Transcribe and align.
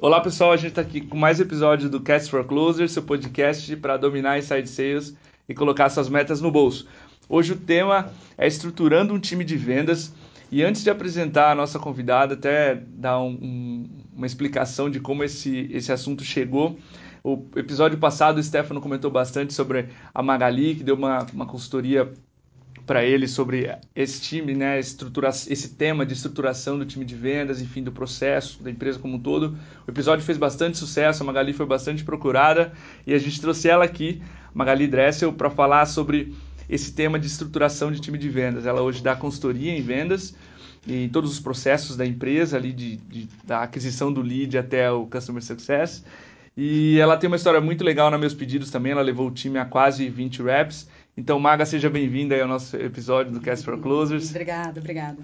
Olá 0.00 0.20
pessoal, 0.20 0.52
a 0.52 0.56
gente 0.56 0.68
está 0.68 0.80
aqui 0.80 1.00
com 1.00 1.16
mais 1.16 1.40
episódio 1.40 1.90
do 1.90 2.00
Cast 2.00 2.30
for 2.30 2.44
Closer, 2.44 2.88
seu 2.88 3.02
podcast 3.02 3.74
para 3.78 3.96
dominar 3.96 4.38
inside 4.38 4.68
sales 4.68 5.16
e 5.48 5.52
colocar 5.52 5.90
suas 5.90 6.08
metas 6.08 6.40
no 6.40 6.52
bolso. 6.52 6.86
Hoje 7.28 7.52
o 7.52 7.56
tema 7.56 8.08
é 8.36 8.46
estruturando 8.46 9.12
um 9.12 9.18
time 9.18 9.44
de 9.44 9.56
vendas 9.56 10.14
e 10.52 10.62
antes 10.62 10.84
de 10.84 10.90
apresentar 10.90 11.50
a 11.50 11.54
nossa 11.56 11.80
convidada, 11.80 12.34
até 12.34 12.76
dar 12.76 13.18
um, 13.20 13.30
um, 13.42 13.90
uma 14.14 14.26
explicação 14.26 14.88
de 14.88 15.00
como 15.00 15.24
esse, 15.24 15.68
esse 15.72 15.90
assunto 15.90 16.22
chegou. 16.22 16.78
O 17.24 17.44
episódio 17.56 17.98
passado 17.98 18.38
o 18.38 18.42
Stefano 18.42 18.80
comentou 18.80 19.10
bastante 19.10 19.52
sobre 19.52 19.88
a 20.14 20.22
Magali, 20.22 20.76
que 20.76 20.84
deu 20.84 20.94
uma, 20.94 21.26
uma 21.34 21.44
consultoria 21.44 22.08
para 22.86 23.04
ele 23.04 23.28
sobre 23.28 23.70
esse 23.94 24.20
time, 24.20 24.54
né, 24.54 24.78
estrutura, 24.78 25.28
esse 25.28 25.70
tema 25.70 26.06
de 26.06 26.12
estruturação 26.12 26.78
do 26.78 26.84
time 26.84 27.04
de 27.04 27.14
vendas, 27.14 27.60
enfim, 27.60 27.82
do 27.82 27.92
processo 27.92 28.62
da 28.62 28.70
empresa 28.70 28.98
como 28.98 29.16
um 29.16 29.18
todo. 29.18 29.58
O 29.86 29.90
episódio 29.90 30.24
fez 30.24 30.38
bastante 30.38 30.78
sucesso, 30.78 31.22
a 31.22 31.26
Magali 31.26 31.52
foi 31.52 31.66
bastante 31.66 32.04
procurada 32.04 32.72
e 33.06 33.12
a 33.14 33.18
gente 33.18 33.40
trouxe 33.40 33.68
ela 33.68 33.84
aqui, 33.84 34.22
Magali 34.54 34.86
Dressel, 34.86 35.32
para 35.32 35.50
falar 35.50 35.86
sobre 35.86 36.34
esse 36.68 36.92
tema 36.92 37.18
de 37.18 37.26
estruturação 37.26 37.90
de 37.90 38.00
time 38.00 38.18
de 38.18 38.28
vendas. 38.28 38.66
Ela 38.66 38.82
hoje 38.82 39.02
dá 39.02 39.16
consultoria 39.16 39.72
em 39.76 39.82
vendas 39.82 40.34
em 40.86 41.08
todos 41.08 41.30
os 41.32 41.40
processos 41.40 41.96
da 41.96 42.06
empresa, 42.06 42.56
ali 42.56 42.72
de, 42.72 42.96
de, 42.96 43.28
da 43.44 43.62
aquisição 43.62 44.12
do 44.12 44.22
lead 44.22 44.56
até 44.56 44.90
o 44.90 45.06
customer 45.06 45.42
success. 45.42 46.04
E 46.56 46.98
ela 46.98 47.16
tem 47.16 47.28
uma 47.28 47.36
história 47.36 47.60
muito 47.60 47.84
legal 47.84 48.10
nos 48.10 48.18
meus 48.18 48.34
pedidos 48.34 48.70
também. 48.70 48.92
Ela 48.92 49.02
levou 49.02 49.28
o 49.28 49.30
time 49.30 49.58
a 49.58 49.64
quase 49.64 50.08
20 50.08 50.42
reps 50.42 50.88
então, 51.18 51.36
Maga, 51.40 51.66
seja 51.66 51.90
bem-vinda 51.90 52.40
ao 52.40 52.46
nosso 52.46 52.76
episódio 52.76 53.32
do 53.32 53.40
Cast 53.40 53.64
for 53.64 53.76
Closers. 53.80 54.30
Obrigada, 54.30 54.78
obrigada. 54.78 55.20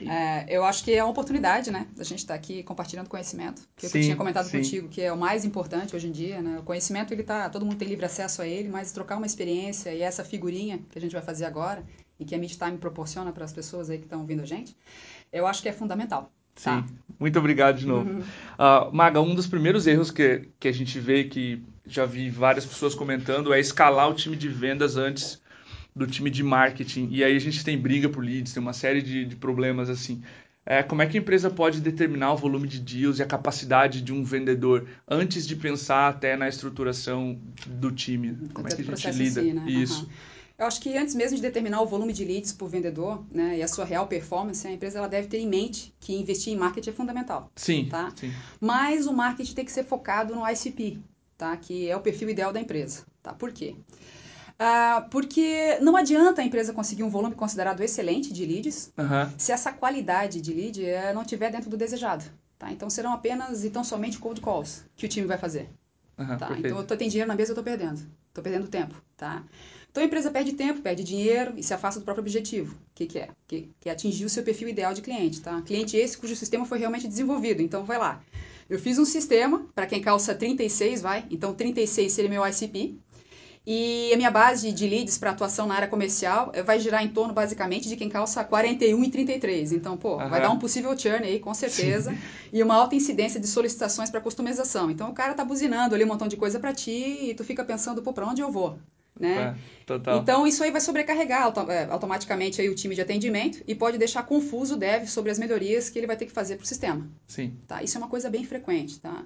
É, 0.00 0.44
eu 0.48 0.64
acho 0.64 0.82
que 0.82 0.92
é 0.92 1.00
uma 1.00 1.12
oportunidade, 1.12 1.70
né, 1.70 1.86
da 1.96 2.02
gente 2.02 2.18
estar 2.18 2.34
tá 2.34 2.40
aqui 2.40 2.64
compartilhando 2.64 3.08
conhecimento, 3.08 3.62
que 3.76 3.88
sim, 3.88 3.98
eu 3.98 4.02
tinha 4.02 4.16
comentado 4.16 4.46
sim. 4.46 4.58
contigo, 4.58 4.88
que 4.88 5.00
é 5.00 5.12
o 5.12 5.16
mais 5.16 5.44
importante 5.44 5.94
hoje 5.94 6.08
em 6.08 6.10
dia, 6.10 6.42
né? 6.42 6.58
O 6.58 6.64
conhecimento 6.64 7.14
ele 7.14 7.22
tá, 7.22 7.48
todo 7.48 7.64
mundo 7.64 7.76
tem 7.76 7.86
livre 7.86 8.04
acesso 8.04 8.42
a 8.42 8.48
ele, 8.48 8.68
mas 8.68 8.90
trocar 8.90 9.16
uma 9.16 9.24
experiência 9.26 9.94
e 9.94 10.02
essa 10.02 10.24
figurinha 10.24 10.80
que 10.90 10.98
a 10.98 11.00
gente 11.00 11.12
vai 11.12 11.22
fazer 11.22 11.44
agora 11.44 11.84
e 12.18 12.24
que 12.24 12.34
a 12.34 12.38
Midtime 12.38 12.76
proporciona 12.76 13.30
para 13.30 13.44
as 13.44 13.52
pessoas 13.52 13.90
aí 13.90 13.98
que 13.98 14.04
estão 14.04 14.22
ouvindo 14.22 14.42
a 14.42 14.46
gente, 14.46 14.76
eu 15.32 15.46
acho 15.46 15.62
que 15.62 15.68
é 15.68 15.72
fundamental. 15.72 16.32
Tá? 16.54 16.82
Sim, 16.82 16.94
muito 17.18 17.38
obrigado 17.38 17.78
de 17.78 17.86
novo. 17.86 18.10
Uhum. 18.10 18.20
Uh, 18.20 18.94
Maga, 18.94 19.20
um 19.20 19.34
dos 19.34 19.46
primeiros 19.46 19.86
erros 19.86 20.10
que, 20.10 20.48
que 20.58 20.68
a 20.68 20.72
gente 20.72 20.98
vê 20.98 21.24
que 21.24 21.62
já 21.86 22.04
vi 22.04 22.30
várias 22.30 22.64
pessoas 22.66 22.94
comentando, 22.94 23.52
é 23.52 23.60
escalar 23.60 24.08
o 24.08 24.14
time 24.14 24.36
de 24.36 24.48
vendas 24.48 24.96
antes 24.96 25.40
do 25.94 26.06
time 26.06 26.30
de 26.30 26.42
marketing. 26.42 27.08
E 27.10 27.22
aí 27.22 27.36
a 27.36 27.40
gente 27.40 27.64
tem 27.64 27.78
briga 27.78 28.08
por 28.08 28.24
leads, 28.24 28.52
tem 28.52 28.62
uma 28.62 28.72
série 28.72 29.02
de, 29.02 29.24
de 29.24 29.36
problemas 29.36 29.90
assim. 29.90 30.22
É, 30.64 30.82
como 30.82 31.02
é 31.02 31.06
que 31.06 31.18
a 31.18 31.20
empresa 31.20 31.50
pode 31.50 31.80
determinar 31.80 32.32
o 32.32 32.36
volume 32.36 32.68
de 32.68 32.78
deals 32.78 33.18
e 33.18 33.22
a 33.22 33.26
capacidade 33.26 34.00
de 34.00 34.12
um 34.12 34.22
vendedor 34.22 34.86
antes 35.08 35.46
de 35.46 35.56
pensar 35.56 36.08
até 36.08 36.36
na 36.36 36.48
estruturação 36.48 37.38
do 37.66 37.90
time? 37.90 38.36
Como 38.54 38.68
é 38.68 38.70
que 38.70 38.82
a 38.82 38.84
gente 38.84 39.10
lida? 39.10 39.42
Si, 39.42 39.52
né? 39.52 39.64
Isso. 39.66 40.04
Uhum. 40.04 40.31
Eu 40.58 40.66
acho 40.66 40.80
que 40.80 40.96
antes 40.96 41.14
mesmo 41.14 41.36
de 41.36 41.42
determinar 41.42 41.80
o 41.82 41.86
volume 41.86 42.12
de 42.12 42.24
leads 42.24 42.52
por 42.52 42.68
vendedor 42.68 43.24
né, 43.30 43.58
e 43.58 43.62
a 43.62 43.68
sua 43.68 43.84
real 43.84 44.06
performance, 44.06 44.66
a 44.66 44.70
empresa 44.70 44.98
ela 44.98 45.08
deve 45.08 45.28
ter 45.28 45.38
em 45.38 45.48
mente 45.48 45.94
que 45.98 46.14
investir 46.14 46.52
em 46.52 46.56
marketing 46.56 46.90
é 46.90 46.92
fundamental. 46.92 47.50
Sim, 47.56 47.88
tá? 47.90 48.12
sim. 48.14 48.32
Mas 48.60 49.06
o 49.06 49.12
marketing 49.12 49.54
tem 49.54 49.64
que 49.64 49.72
ser 49.72 49.84
focado 49.84 50.34
no 50.34 50.48
ICP, 50.48 50.98
tá? 51.36 51.56
que 51.56 51.88
é 51.88 51.96
o 51.96 52.00
perfil 52.00 52.28
ideal 52.28 52.52
da 52.52 52.60
empresa. 52.60 53.04
Tá? 53.22 53.32
Por 53.32 53.52
quê? 53.52 53.74
Ah, 54.58 55.08
porque 55.10 55.78
não 55.80 55.96
adianta 55.96 56.40
a 56.40 56.44
empresa 56.44 56.72
conseguir 56.72 57.02
um 57.02 57.10
volume 57.10 57.34
considerado 57.34 57.82
excelente 57.82 58.32
de 58.32 58.44
leads 58.44 58.92
uhum. 58.96 59.28
se 59.36 59.50
essa 59.50 59.72
qualidade 59.72 60.40
de 60.40 60.52
lead 60.52 60.84
eh, 60.84 61.12
não 61.12 61.22
estiver 61.22 61.50
dentro 61.50 61.68
do 61.68 61.76
desejado. 61.76 62.24
Tá? 62.58 62.70
Então 62.70 62.88
serão 62.88 63.12
apenas 63.12 63.64
e 63.64 63.70
tão 63.70 63.82
somente 63.82 64.18
cold 64.18 64.40
calls 64.40 64.84
que 64.94 65.04
o 65.04 65.08
time 65.08 65.26
vai 65.26 65.36
fazer. 65.36 65.68
Uhum, 66.16 66.36
tá? 66.36 66.54
Então 66.56 66.78
eu 66.78 66.86
tô, 66.86 66.96
tem 66.96 67.08
dinheiro 67.08 67.26
na 67.26 67.34
mesa, 67.34 67.50
eu 67.50 67.54
estou 67.54 67.64
perdendo. 67.64 68.00
Estou 68.32 68.42
perdendo 68.42 68.66
tempo. 68.66 68.94
Tá? 69.14 69.44
Então 69.90 70.02
a 70.02 70.06
empresa 70.06 70.30
perde 70.30 70.54
tempo, 70.54 70.80
perde 70.80 71.04
dinheiro 71.04 71.52
e 71.54 71.62
se 71.62 71.74
afasta 71.74 72.00
do 72.00 72.04
próprio 72.04 72.22
objetivo. 72.22 72.74
O 72.74 72.94
que, 72.94 73.06
que 73.06 73.18
é? 73.18 73.28
Que, 73.46 73.68
que 73.78 73.90
é 73.90 73.92
atingir 73.92 74.24
o 74.24 74.30
seu 74.30 74.42
perfil 74.42 74.68
ideal 74.68 74.94
de 74.94 75.02
cliente. 75.02 75.42
Tá? 75.42 75.60
Cliente 75.60 75.98
esse 75.98 76.16
cujo 76.16 76.34
sistema 76.34 76.64
foi 76.64 76.78
realmente 76.78 77.06
desenvolvido. 77.06 77.60
Então 77.60 77.84
vai 77.84 77.98
lá. 77.98 78.24
Eu 78.70 78.78
fiz 78.78 78.98
um 78.98 79.04
sistema 79.04 79.66
para 79.74 79.86
quem 79.86 80.00
calça 80.00 80.34
36, 80.34 81.02
vai. 81.02 81.26
Então 81.30 81.52
36 81.52 82.10
seria 82.10 82.30
meu 82.30 82.42
ICP. 82.46 82.98
E 83.64 84.10
a 84.12 84.16
minha 84.16 84.30
base 84.30 84.72
de 84.72 84.88
leads 84.88 85.16
para 85.16 85.30
atuação 85.30 85.66
na 85.68 85.74
área 85.74 85.86
comercial 85.86 86.50
eh, 86.52 86.62
vai 86.64 86.80
girar 86.80 87.04
em 87.04 87.08
torno, 87.08 87.32
basicamente, 87.32 87.88
de 87.88 87.96
quem 87.96 88.08
calça 88.08 88.42
41 88.42 89.04
e 89.04 89.10
33. 89.10 89.72
Então, 89.72 89.96
pô, 89.96 90.16
vai 90.16 90.40
dar 90.40 90.50
um 90.50 90.58
possível 90.58 90.98
churn 90.98 91.24
aí, 91.24 91.38
com 91.38 91.54
certeza. 91.54 92.10
Sim. 92.10 92.18
E 92.52 92.62
uma 92.62 92.74
alta 92.74 92.96
incidência 92.96 93.38
de 93.38 93.46
solicitações 93.46 94.10
para 94.10 94.20
customização. 94.20 94.90
Então, 94.90 95.10
o 95.10 95.14
cara 95.14 95.34
tá 95.34 95.44
buzinando 95.44 95.94
ali 95.94 96.02
um 96.04 96.08
montão 96.08 96.26
de 96.26 96.36
coisa 96.36 96.58
para 96.58 96.72
ti 96.72 97.30
e 97.30 97.34
tu 97.34 97.44
fica 97.44 97.64
pensando, 97.64 98.02
pô, 98.02 98.12
para 98.12 98.26
onde 98.26 98.42
eu 98.42 98.50
vou? 98.50 98.78
Né? 99.18 99.54
É, 99.56 99.84
total. 99.84 100.20
Então, 100.20 100.46
isso 100.46 100.64
aí 100.64 100.70
vai 100.70 100.80
sobrecarregar 100.80 101.52
é, 101.68 101.84
automaticamente 101.84 102.60
aí 102.60 102.68
o 102.68 102.74
time 102.74 102.94
de 102.94 103.00
atendimento 103.00 103.62
e 103.66 103.74
pode 103.74 103.98
deixar 103.98 104.22
confuso 104.22 104.74
o 104.74 104.78
dev 104.78 105.06
sobre 105.06 105.30
as 105.30 105.38
melhorias 105.38 105.90
que 105.90 105.98
ele 105.98 106.06
vai 106.06 106.16
ter 106.16 106.26
que 106.26 106.32
fazer 106.32 106.56
para 106.56 106.64
o 106.64 106.66
sistema. 106.66 107.08
Sim. 107.26 107.56
Tá? 107.66 107.82
Isso 107.82 107.96
é 107.96 108.00
uma 108.00 108.08
coisa 108.08 108.30
bem 108.30 108.44
frequente. 108.44 108.98
Tá? 109.00 109.24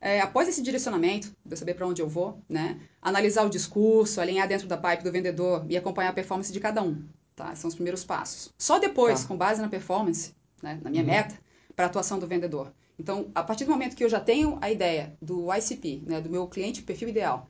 É, 0.00 0.20
após 0.20 0.48
esse 0.48 0.60
direcionamento, 0.60 1.34
para 1.46 1.56
saber 1.56 1.74
para 1.74 1.86
onde 1.86 2.02
eu 2.02 2.08
vou, 2.08 2.42
né? 2.48 2.80
analisar 3.00 3.44
o 3.44 3.48
discurso, 3.48 4.20
alinhar 4.20 4.48
dentro 4.48 4.66
da 4.66 4.76
pipe 4.76 5.02
do 5.02 5.12
vendedor 5.12 5.64
e 5.68 5.76
acompanhar 5.76 6.10
a 6.10 6.12
performance 6.12 6.52
de 6.52 6.60
cada 6.60 6.82
um. 6.82 7.02
Tá? 7.34 7.54
São 7.54 7.68
os 7.68 7.74
primeiros 7.74 8.04
passos. 8.04 8.52
Só 8.58 8.78
depois, 8.78 9.22
tá. 9.22 9.28
com 9.28 9.36
base 9.36 9.62
na 9.62 9.68
performance, 9.68 10.34
né? 10.62 10.78
na 10.82 10.90
minha 10.90 11.02
uhum. 11.02 11.08
meta, 11.08 11.38
para 11.74 11.86
a 11.86 11.88
atuação 11.88 12.18
do 12.18 12.26
vendedor. 12.26 12.72
Então, 12.98 13.30
a 13.34 13.42
partir 13.42 13.64
do 13.64 13.70
momento 13.70 13.96
que 13.96 14.04
eu 14.04 14.08
já 14.08 14.20
tenho 14.20 14.58
a 14.60 14.70
ideia 14.70 15.16
do 15.22 15.52
ICP, 15.54 16.02
né? 16.06 16.20
do 16.20 16.28
meu 16.28 16.46
cliente 16.46 16.82
perfil 16.82 17.08
ideal, 17.08 17.48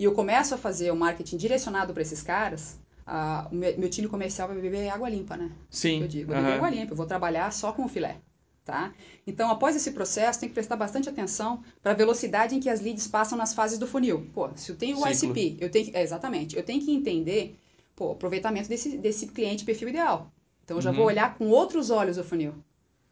e 0.00 0.04
eu 0.04 0.12
começo 0.12 0.54
a 0.54 0.56
fazer 0.56 0.90
o 0.90 0.96
marketing 0.96 1.36
direcionado 1.36 1.92
para 1.92 2.00
esses 2.00 2.22
caras, 2.22 2.80
o 3.52 3.54
meu, 3.54 3.78
meu, 3.78 3.90
time 3.90 4.08
comercial 4.08 4.48
vai 4.48 4.58
beber 4.58 4.88
água 4.88 5.10
limpa, 5.10 5.36
né? 5.36 5.50
Sim. 5.68 6.00
Eu 6.00 6.08
digo, 6.08 6.32
vai 6.32 6.40
beber 6.40 6.54
água 6.54 6.70
limpa, 6.70 6.92
eu 6.94 6.96
vou 6.96 7.04
trabalhar 7.04 7.52
só 7.52 7.70
com 7.70 7.84
o 7.84 7.88
filé. 7.88 8.16
Tá? 8.64 8.94
Então, 9.26 9.50
após 9.50 9.76
esse 9.76 9.90
processo, 9.90 10.40
tem 10.40 10.48
que 10.48 10.54
prestar 10.54 10.76
bastante 10.76 11.06
atenção 11.06 11.62
para 11.82 11.92
a 11.92 11.94
velocidade 11.94 12.54
em 12.54 12.60
que 12.60 12.70
as 12.70 12.80
leads 12.80 13.06
passam 13.08 13.36
nas 13.36 13.52
fases 13.52 13.78
do 13.78 13.86
funil. 13.86 14.26
Pô, 14.32 14.48
se 14.56 14.72
eu 14.72 14.76
tenho 14.76 14.96
o 14.96 15.14
Ciclo. 15.14 15.36
ICP, 15.36 15.62
eu 15.62 15.70
tenho 15.70 15.90
é, 15.92 16.02
exatamente, 16.02 16.56
eu 16.56 16.62
tenho 16.62 16.82
que 16.82 16.90
entender 16.90 17.58
pô, 17.94 18.06
o 18.06 18.12
aproveitamento 18.12 18.70
desse, 18.70 18.96
desse 18.96 19.26
cliente 19.26 19.66
perfil 19.66 19.90
ideal. 19.90 20.32
Então, 20.64 20.78
eu 20.78 20.80
já 20.80 20.90
uhum. 20.90 20.96
vou 20.96 21.06
olhar 21.06 21.36
com 21.36 21.48
outros 21.50 21.90
olhos 21.90 22.16
o 22.16 22.24
funil. 22.24 22.54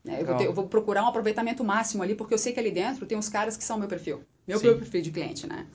Né? 0.03 0.23
Eu, 0.23 0.27
vou 0.27 0.37
ter, 0.37 0.47
eu, 0.47 0.55
vou 0.55 0.67
procurar 0.67 1.05
um 1.05 1.09
aproveitamento 1.09 1.63
máximo 1.63 2.03
ali, 2.03 2.15
porque 2.15 2.33
eu 2.33 2.39
sei 2.39 2.55
que 2.55 2.61
ali 2.61 2.71
dentro 2.71 3.05
tem 3.05 3.19
uns 3.19 3.29
caras 3.29 3.59
que 3.59 3.65
são 3.65 3.79
meu 3.79 3.89
perfil, 3.89 4.23
meu 4.47 4.59
perfil 4.59 5.03
de 5.03 5.11
cliente, 5.11 5.47
né? 5.47 5.67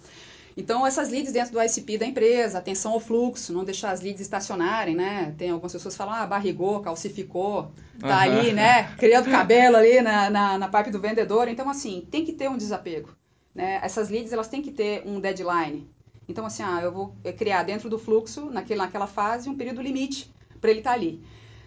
Então, 0.56 0.86
essas 0.86 1.10
leads 1.10 1.32
dentro 1.32 1.52
do 1.52 1.62
ICP 1.62 1.98
da 1.98 2.06
empresa, 2.06 2.60
atenção 2.60 2.94
ao 2.94 3.00
fluxo, 3.00 3.52
não 3.52 3.64
deixar 3.64 3.92
as 3.92 4.02
leads 4.02 4.22
estacionarem, 4.22 4.96
né? 4.96 5.34
Tem 5.38 5.50
algumas 5.50 5.72
pessoas 5.72 5.94
que 5.94 5.98
falam, 5.98 6.14
ah, 6.14 6.28
barrigou, 6.28 6.82
calcificou, 6.82 7.72
tá 8.00 8.08
uhum. 8.08 8.14
ali, 8.14 8.54
né? 8.54 8.84
Criando 8.98 9.32
cabelo 9.32 9.78
ali 9.78 10.02
na, 10.02 10.30
na, 10.30 10.58
na 10.58 10.68
pipe 10.68 10.92
do 10.92 11.00
vendedor. 11.00 11.48
Então, 11.48 11.70
assim, 11.70 12.08
tem 12.12 12.24
que 12.24 12.34
ter 12.34 12.50
um 12.50 12.58
desapego. 12.58 13.10
Né? 13.54 13.80
Essas 13.84 14.10
leads, 14.10 14.32
elas 14.32 14.48
têm 14.48 14.62
que 14.62 14.72
ter 14.72 15.04
um 15.06 15.20
deadline. 15.20 15.90
Então, 16.30 16.46
assim, 16.46 16.64
ah, 16.64 16.80
eu 16.82 16.92
vou 16.92 17.16
criar 17.38 17.64
dentro 17.64 17.90
do 17.90 17.98
fluxo, 17.98 18.46
naquele, 18.46 18.80
naquela 18.80 19.08
fase, 19.08 19.50
um 19.50 19.58
período 19.58 19.82
limite 19.82 20.32
para 20.62 20.70
ele 20.70 20.80
estar 20.80 20.92
tá 20.92 20.96
ali 20.96 21.22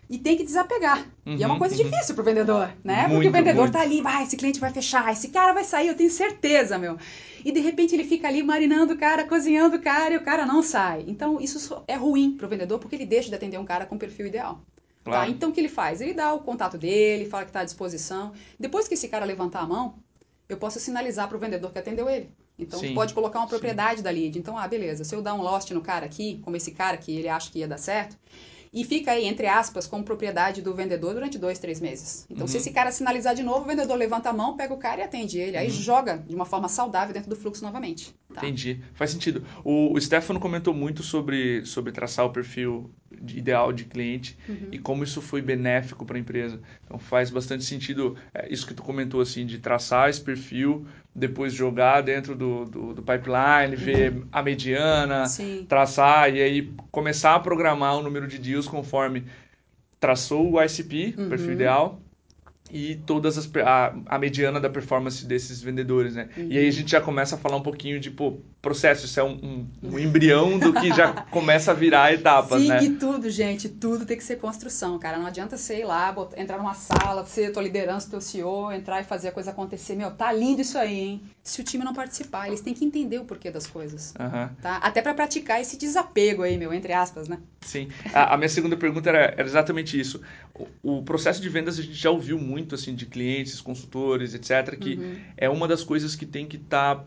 e 0.09 0.19
tem 0.19 0.37
que 0.37 0.44
desapegar. 0.44 1.06
Uhum, 1.25 1.37
e 1.37 1.43
é 1.43 1.47
uma 1.47 1.55
uhum, 1.55 1.59
coisa 1.59 1.77
uhum. 1.77 1.83
difícil 1.83 2.15
pro 2.15 2.25
vendedor, 2.25 2.72
né? 2.84 3.03
Muito, 3.03 3.15
Porque 3.15 3.28
o 3.28 3.33
vendedor 3.33 3.62
muito. 3.62 3.72
tá 3.72 3.81
ali, 3.81 4.00
vai, 4.00 4.22
esse 4.22 4.37
cliente 4.37 4.61
vai 4.61 4.72
fechar, 4.72 5.12
esse 5.12 5.28
cara 5.28 5.53
vai 5.53 5.65
sair, 5.65 5.89
eu 5.89 5.97
tenho 5.97 6.11
certeza, 6.11 6.78
meu. 6.78 6.97
E 7.44 7.53
de 7.53 7.61
repente 7.61 7.94
ele 7.94 8.05
fica 8.05 8.28
ali 8.28 8.43
marinando 8.43 8.94
o 8.94 8.99
cara, 8.99 9.25
cozinhando 9.25 9.77
o 9.77 9.81
cara 9.81 10.15
e 10.15 10.17
o 10.17 10.22
cara 10.22 10.47
não 10.47 10.62
sai. 10.62 11.05
Então 11.06 11.41
isso 11.41 11.83
é 11.87 11.94
ruim 11.94 12.37
pro 12.37 12.49
vendedor 12.49 12.78
porque 12.78 12.94
ele 12.97 13.06
deixa 13.06 13.28
de 13.28 13.34
atender 13.34 13.59
um 13.59 13.65
cara 13.65 13.87
com 13.87 13.99
perfil 13.99 14.27
ideal. 14.27 14.61
Tá? 15.05 15.11
Claro. 15.11 15.27
Tá? 15.27 15.31
Então 15.31 15.50
o 15.50 15.53
que 15.53 15.61
ele 15.61 15.69
faz? 15.69 16.00
Ele 16.00 16.15
dá 16.15 16.33
o 16.33 16.41
contato 16.41 16.78
dele, 16.78 17.27
fala 17.27 17.44
que 17.44 17.50
está 17.50 17.61
à 17.61 17.65
disposição. 17.65 18.33
Depois 18.59 18.88
que 18.88 18.94
esse 18.94 19.09
cara 19.09 19.25
levantar 19.25 19.61
a 19.61 19.67
mão, 19.67 19.94
eu 20.49 20.56
posso 20.56 20.78
sinalizar 20.78 21.28
para 21.28 21.37
o 21.37 21.41
vendedor 21.41 21.73
que 21.73 21.79
atendeu 21.79 22.08
ele. 22.08 22.31
Então, 22.58 22.81
sim, 22.81 22.94
pode 22.94 23.12
colocar 23.12 23.38
uma 23.38 23.47
propriedade 23.47 23.99
sim. 23.99 24.03
da 24.03 24.11
lead. 24.11 24.38
Então, 24.38 24.56
ah, 24.56 24.67
beleza, 24.67 25.05
se 25.05 25.14
eu 25.14 25.20
dar 25.20 25.35
um 25.35 25.43
lost 25.43 25.70
no 25.73 25.82
cara 25.82 26.06
aqui, 26.06 26.41
como 26.43 26.56
esse 26.56 26.73
cara 26.73 26.97
que 26.97 27.14
ele 27.14 27.29
acha 27.29 27.50
que 27.50 27.58
ia 27.58 27.69
dar 27.69 27.79
certo, 27.79 28.17
e 28.76 28.84
fica 28.84 29.12
aí, 29.12 29.25
entre 29.25 29.46
aspas, 29.46 29.87
como 29.87 30.05
propriedade 30.05 30.61
do 30.61 30.75
vendedor 30.75 31.14
durante 31.14 31.38
dois, 31.38 31.58
três 31.58 31.81
meses. 31.81 32.26
Então, 32.28 32.43
uhum. 32.43 32.46
se 32.46 32.58
esse 32.58 32.70
cara 32.70 32.93
sinalizar 32.93 33.34
de 33.34 33.43
novo, 33.43 33.61
o 33.61 33.64
vendedor 33.64 33.96
levanta 33.96 34.28
a 34.28 34.34
mão, 34.34 34.55
pega 34.55 34.75
o 34.75 34.76
cara 34.76 35.00
e 35.00 35.02
atende 35.02 35.38
ele. 35.38 35.56
Aí 35.56 35.69
uhum. 35.69 35.73
joga 35.73 36.19
de 36.19 36.34
uma 36.34 36.44
forma 36.44 36.69
saudável 36.69 37.14
dentro 37.14 37.31
do 37.31 37.37
fluxo 37.37 37.64
novamente. 37.64 38.14
Tá? 38.37 38.47
Entendi. 38.47 38.81
Faz 38.93 39.11
sentido. 39.11 39.43
O, 39.65 39.94
o 39.94 40.00
Stefano 40.00 40.38
comentou 40.38 40.75
muito 40.75 41.03
sobre, 41.03 41.65
sobre 41.65 41.91
traçar 41.91 42.27
o 42.27 42.31
perfil 42.31 42.91
de 43.11 43.38
ideal 43.38 43.73
de 43.73 43.87
cliente 43.87 44.37
uhum. 44.47 44.69
e 44.71 44.79
como 44.79 45.03
isso 45.03 45.23
foi 45.23 45.41
benéfico 45.41 46.05
para 46.05 46.19
a 46.19 46.21
empresa. 46.21 46.61
Então 46.85 46.99
faz 46.99 47.31
bastante 47.31 47.65
sentido 47.65 48.15
é, 48.35 48.53
isso 48.53 48.67
que 48.67 48.75
tu 48.75 48.83
comentou 48.83 49.23
assim 49.23 49.47
de 49.47 49.59
traçar 49.59 50.11
esse 50.11 50.21
perfil, 50.21 50.87
depois 51.15 51.55
jogar 51.55 52.03
dentro 52.03 52.35
do, 52.35 52.67
do, 52.67 52.94
do 52.94 53.03
pipeline, 53.03 53.75
uhum. 53.75 53.83
ver 53.83 54.23
a 54.31 54.43
mediana, 54.43 55.27
Sim. 55.27 55.65
traçar 55.67 56.35
e 56.35 56.43
aí 56.43 56.75
começar 56.91 57.35
a 57.35 57.41
programar 57.41 57.97
o 57.97 58.03
número 58.03 58.29
de 58.29 58.39
deals 58.39 58.69
conforme 58.69 59.25
traçou 59.99 60.53
o 60.53 60.62
ICP, 60.62 61.15
uhum. 61.17 61.29
perfil 61.31 61.53
ideal, 61.53 62.03
e 62.71 62.97
todas 62.97 63.39
as, 63.39 63.51
a, 63.65 63.95
a 64.07 64.19
mediana 64.19 64.61
da 64.61 64.69
performance 64.69 65.25
desses 65.25 65.61
vendedores, 65.63 66.15
né? 66.15 66.29
Uhum. 66.37 66.49
E 66.51 66.59
aí 66.59 66.69
a 66.69 66.73
gente 66.73 66.91
já 66.91 67.01
começa 67.01 67.37
a 67.37 67.39
falar 67.39 67.57
um 67.57 67.63
pouquinho 67.63 68.01
de, 68.01 68.11
pô, 68.11 68.39
processo, 68.67 69.07
isso 69.07 69.21
é 69.21 69.23
um, 69.23 69.69
um, 69.81 69.91
um 69.93 69.99
embrião 69.99 70.59
do 70.59 70.73
que 70.73 70.89
já 70.89 71.13
começa 71.31 71.71
a 71.71 71.75
virar 71.75 72.13
etapas, 72.13 72.61
Sim, 72.61 72.69
né? 72.69 72.81
Sim, 72.81 72.97
tudo, 72.97 73.31
gente, 73.31 73.69
tudo 73.69 74.05
tem 74.05 74.17
que 74.17 74.25
ser 74.25 74.41
construção, 74.41 74.99
cara. 74.99 75.19
Não 75.19 75.27
adianta 75.27 75.57
você 75.57 75.83
ir 75.83 75.85
lá, 75.85 76.11
botar, 76.11 76.41
entrar 76.41 76.59
numa 76.59 76.75
sala, 76.75 77.25
ser 77.27 77.53
tua 77.53 77.63
liderança, 77.63 78.11
teu 78.11 78.21
CEO, 78.21 78.73
entrar 78.73 79.01
e 79.01 79.05
fazer 79.05 79.29
a 79.29 79.33
coisa 79.33 79.53
acontecer. 79.53 79.95
Meu, 79.95 80.11
tá 80.11 80.33
lindo 80.33 80.63
isso 80.63 80.77
aí, 80.77 80.99
hein? 80.99 81.23
Se 81.45 81.61
o 81.61 81.65
time 81.65 81.85
não 81.85 81.95
participar, 81.95 82.49
eles 82.49 82.61
têm 82.61 82.75
que 82.75 82.85
entender 82.85 83.21
o 83.21 83.25
porquê 83.25 83.53
das 83.53 83.69
coisas, 83.69 84.13
uhum. 84.19 84.49
tá? 84.61 84.79
Até 84.79 85.01
para 85.01 85.15
praticar 85.15 85.61
esse 85.61 85.77
desapego 85.77 86.43
aí, 86.43 86.59
meu, 86.59 86.75
entre 86.75 86.93
aspas, 86.93 87.29
né? 87.29 87.39
Sim. 87.61 87.89
A, 88.13 88.35
a 88.35 88.37
minha 88.37 88.49
segunda 88.49 88.77
pergunta 88.77 89.09
era, 89.11 89.33
era 89.37 89.45
exatamente 89.45 89.99
isso. 89.99 90.21
O, 90.83 90.99
o, 90.99 91.03
processo 91.05 91.41
de 91.41 91.49
vendas 91.49 91.79
a 91.79 91.83
gente 91.83 91.95
já 91.95 92.11
ouviu 92.11 92.37
muito, 92.37 92.75
assim, 92.75 92.97
de 92.97 93.07
clientes, 93.07 93.61
consultores, 93.61 94.35
etc., 94.35 94.77
que 94.77 94.95
uhum. 94.95 95.17
é 95.37 95.49
uma 95.49 95.69
das 95.69 95.85
coisas 95.85 96.17
que 96.17 96.27
tem 96.27 96.47
que 96.47 96.57
estar... 96.57 96.97
Tá 96.97 97.05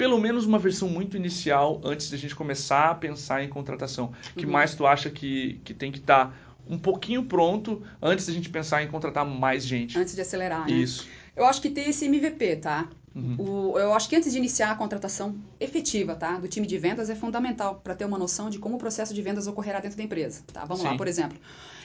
pelo 0.00 0.18
menos 0.18 0.46
uma 0.46 0.58
versão 0.58 0.88
muito 0.88 1.14
inicial 1.14 1.78
antes 1.84 2.08
de 2.08 2.14
a 2.14 2.18
gente 2.18 2.34
começar 2.34 2.88
a 2.88 2.94
pensar 2.94 3.44
em 3.44 3.50
contratação. 3.50 4.14
Que 4.34 4.46
uhum. 4.46 4.52
mais 4.52 4.74
tu 4.74 4.86
acha 4.86 5.10
que, 5.10 5.60
que 5.62 5.74
tem 5.74 5.92
que 5.92 5.98
estar 5.98 6.28
tá 6.28 6.34
um 6.66 6.78
pouquinho 6.78 7.22
pronto 7.26 7.82
antes 8.00 8.26
da 8.26 8.32
gente 8.32 8.48
pensar 8.48 8.82
em 8.82 8.88
contratar 8.88 9.26
mais 9.26 9.62
gente? 9.62 9.98
Antes 9.98 10.14
de 10.14 10.22
acelerar, 10.22 10.66
né? 10.66 10.72
Isso. 10.72 11.06
Eu 11.36 11.44
acho 11.44 11.60
que 11.60 11.68
tem 11.68 11.90
esse 11.90 12.06
MVP, 12.06 12.56
tá? 12.56 12.88
Uhum. 13.14 13.36
O, 13.38 13.78
eu 13.78 13.92
acho 13.92 14.08
que 14.08 14.16
antes 14.16 14.32
de 14.32 14.38
iniciar 14.38 14.70
a 14.70 14.74
contratação 14.74 15.34
efetiva, 15.58 16.14
tá, 16.14 16.38
do 16.38 16.46
time 16.46 16.66
de 16.66 16.78
vendas 16.78 17.10
é 17.10 17.14
fundamental 17.14 17.80
para 17.82 17.94
ter 17.94 18.04
uma 18.04 18.18
noção 18.18 18.48
de 18.48 18.58
como 18.58 18.76
o 18.76 18.78
processo 18.78 19.12
de 19.12 19.20
vendas 19.20 19.46
ocorrerá 19.46 19.80
dentro 19.80 19.96
da 19.96 20.02
empresa, 20.04 20.42
tá? 20.52 20.64
Vamos 20.64 20.82
Sim. 20.82 20.88
lá, 20.88 20.96
por 20.96 21.08
exemplo 21.08 21.38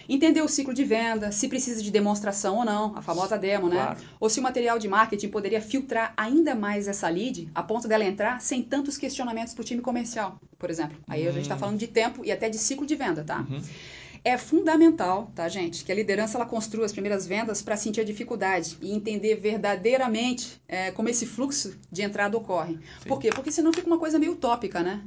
entender 0.07 0.42
o 0.42 0.48
ciclo 0.48 0.74
de 0.74 0.83
venda, 0.83 1.31
se 1.31 1.48
precisa 1.48 1.81
de 1.81 1.92
demonstração 1.92 2.57
ou 2.57 2.66
não, 2.66 2.95
a 2.95 3.01
famosa 3.01 3.38
demo, 3.38 3.68
né? 3.68 3.75
Claro. 3.75 4.00
Ou 4.19 4.30
se 4.30 4.39
o 4.39 4.44
material 4.44 4.77
de 4.77 4.88
marketing 4.88 5.30
poderia 5.30 5.62
filtrar 5.62 6.13
ainda 6.16 6.56
mais 6.56 6.88
essa 6.88 7.10
lead 7.10 7.50
a 7.54 7.63
ponto 7.63 7.88
dela 7.88 8.04
entrar 8.04 8.39
sem 8.42 8.62
tantos 8.62 8.98
questionamentos 8.98 9.54
para 9.54 9.62
o 9.62 9.66
time 9.66 9.81
comercial, 9.81 10.39
por 10.57 10.69
exemplo. 10.69 10.98
Aí 11.07 11.25
hum. 11.25 11.30
a 11.30 11.31
gente 11.31 11.44
está 11.44 11.56
hum. 11.56 11.60
falando 11.60 11.78
de 11.78 11.88
tempo 11.88 12.24
e 12.24 12.31
até 12.31 12.50
de 12.50 12.57
ciclo 12.57 12.86
de 12.86 12.95
venda, 12.95 13.24
tá? 13.24 13.45
Uhum. 13.50 13.62
É 14.27 14.39
fundamental, 14.39 15.31
tá, 15.36 15.48
gente, 15.48 15.86
que 15.86 15.92
a 15.92 15.95
liderança 15.95 16.36
ela 16.36 16.48
construa 16.48 16.83
as 16.83 16.92
primeiras 16.92 17.27
vendas 17.27 17.62
para 17.62 17.77
sentir 17.77 18.01
a 18.01 18.04
dificuldade 18.04 18.75
e 18.81 18.92
entender 18.92 19.36
verdadeiramente 19.36 20.60
é, 20.68 20.89
como 20.89 21.07
esse 21.07 21.27
fluxo 21.27 21.77
de 21.92 22.01
entrada 22.01 22.36
ocorre. 22.36 22.80
Sim. 23.04 23.07
Por 23.07 23.19
quê? 23.19 23.30
Porque 23.30 23.51
senão 23.51 23.72
fica 23.72 23.86
uma 23.86 24.00
coisa 24.00 24.18
meio 24.18 24.31
utópica, 24.31 24.81
né? 24.81 25.04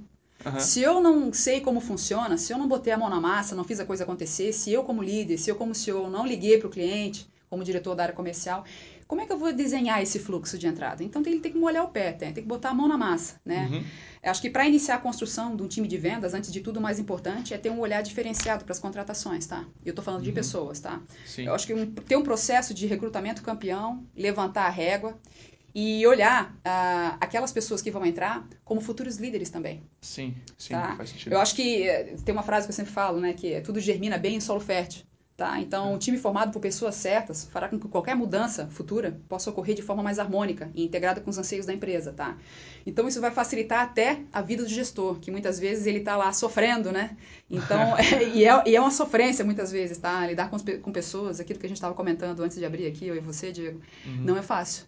Uhum. 0.47 0.61
Se 0.61 0.81
eu 0.81 1.01
não 1.01 1.33
sei 1.33 1.61
como 1.61 1.81
funciona, 1.81 2.39
se 2.39 2.53
eu 2.53 2.59
não 2.59 2.69
botei 2.69 2.93
a 2.93 2.97
mão 2.97 3.11
na 3.11 3.21
massa, 3.21 3.57
não 3.57 3.65
fiz 3.65 3.81
a 3.81 3.85
coisa 3.85 4.05
acontecer, 4.05 4.53
se 4.53 4.73
eu 4.73 4.85
como 4.85 5.03
líder, 5.03 5.37
se 5.37 5.51
eu 5.51 5.57
como 5.57 5.75
CEO 5.75 6.09
não 6.09 6.25
liguei 6.25 6.57
para 6.57 6.69
o 6.69 6.71
cliente, 6.71 7.29
como 7.51 7.65
diretor 7.65 7.97
da 7.97 8.05
área 8.05 8.15
comercial, 8.15 8.65
como 9.09 9.23
é 9.23 9.27
que 9.27 9.33
eu 9.33 9.39
vou 9.39 9.51
desenhar 9.55 10.03
esse 10.03 10.19
fluxo 10.19 10.59
de 10.59 10.67
entrada? 10.67 11.03
Então 11.03 11.23
tem, 11.23 11.41
tem 11.41 11.51
que 11.51 11.59
molhar 11.59 11.83
o 11.83 11.89
pé, 11.89 12.13
tem, 12.13 12.31
tem 12.31 12.43
que 12.43 12.49
botar 12.49 12.69
a 12.69 12.75
mão 12.75 12.87
na 12.87 12.99
massa, 12.99 13.41
né? 13.43 13.67
Uhum. 13.73 13.85
Acho 14.23 14.43
que 14.43 14.51
para 14.51 14.67
iniciar 14.67 14.97
a 14.97 14.99
construção 14.99 15.57
de 15.57 15.63
um 15.63 15.67
time 15.67 15.89
de 15.89 15.97
vendas, 15.97 16.35
antes 16.35 16.53
de 16.53 16.61
tudo, 16.61 16.77
o 16.77 16.83
mais 16.83 16.99
importante 16.99 17.55
é 17.55 17.59
ter 17.59 17.71
um 17.71 17.81
olhar 17.81 18.03
diferenciado 18.03 18.65
para 18.65 18.73
as 18.73 18.79
contratações, 18.79 19.47
tá? 19.47 19.65
Eu 19.83 19.91
estou 19.91 20.05
falando 20.05 20.21
uhum. 20.21 20.27
de 20.27 20.33
pessoas, 20.33 20.79
tá? 20.79 21.01
Sim. 21.25 21.47
Eu 21.47 21.55
acho 21.55 21.67
que 21.67 21.73
um, 21.73 21.87
ter 21.87 22.17
um 22.17 22.23
processo 22.23 22.75
de 22.75 22.87
recrutamento 22.87 23.43
campeão, 23.43 24.05
levantar 24.15 24.67
a 24.67 24.71
régua 24.71 25.19
e 25.75 26.07
olhar 26.07 26.53
uh, 26.57 27.17
aquelas 27.19 27.51
pessoas 27.51 27.81
que 27.81 27.91
vão 27.91 28.05
entrar 28.05 28.47
como 28.63 28.81
futuros 28.81 29.17
líderes 29.17 29.49
também. 29.49 29.83
Sim, 30.03 30.35
sim, 30.59 30.75
tá? 30.75 30.97
faz 30.97 31.09
sentido. 31.11 31.33
Eu 31.33 31.41
acho 31.41 31.55
que 31.55 31.89
eh, 31.89 32.17
tem 32.25 32.35
uma 32.35 32.43
frase 32.43 32.67
que 32.67 32.73
eu 32.73 32.77
sempre 32.77 32.93
falo, 32.93 33.21
né, 33.21 33.33
que 33.33 33.55
é, 33.55 33.61
tudo 33.61 33.81
germina 33.81 34.19
bem 34.19 34.37
em 34.37 34.41
solo 34.41 34.61
fértil. 34.61 35.08
Tá? 35.39 35.61
Então, 35.61 35.95
um 35.95 35.99
time 35.99 36.19
formado 36.19 36.51
por 36.51 36.59
pessoas 36.59 36.97
certas 36.97 37.45
fará 37.45 37.69
com 37.69 37.79
que 37.79 37.87
qualquer 37.87 38.17
mudança 38.17 38.67
futura 38.73 39.21
possa 39.29 39.49
ocorrer 39.51 39.77
de 39.77 39.83
forma 39.83 40.03
mais 40.03 40.19
harmônica 40.19 40.69
e 40.75 40.85
integrada 40.85 41.21
com 41.21 41.31
os 41.31 41.39
anseios 41.39 41.65
da 41.65 41.73
empresa, 41.73 42.13
tá? 42.13 42.37
Então, 42.85 43.07
isso 43.07 43.21
vai 43.21 43.31
facilitar 43.31 43.85
até 43.85 44.21
a 44.33 44.43
vida 44.43 44.65
do 44.65 44.69
gestor, 44.69 45.21
que 45.21 45.31
muitas 45.31 45.61
vezes 45.61 45.87
ele 45.87 45.99
está 45.99 46.17
lá 46.17 46.33
sofrendo, 46.33 46.91
né? 46.91 47.17
Então, 47.49 47.79
é, 47.97 48.25
e, 48.35 48.45
é, 48.45 48.63
e, 48.67 48.75
é, 48.75 48.81
uma 48.81 48.91
sofrência 48.91 49.45
muitas 49.45 49.71
vezes, 49.71 49.97
tá? 49.99 50.27
Lidar 50.27 50.51
com, 50.51 50.57
com 50.59 50.91
pessoas, 50.91 51.39
aquilo 51.39 51.61
que 51.61 51.67
a 51.67 51.69
gente 51.69 51.79
estava 51.79 51.95
comentando 51.95 52.41
antes 52.41 52.59
de 52.59 52.65
abrir 52.65 52.89
aqui, 52.89 53.07
eu 53.07 53.15
e 53.15 53.21
você, 53.21 53.53
Diego, 53.53 53.81
uhum. 54.07 54.25
não 54.25 54.37
é 54.37 54.43
fácil. 54.43 54.87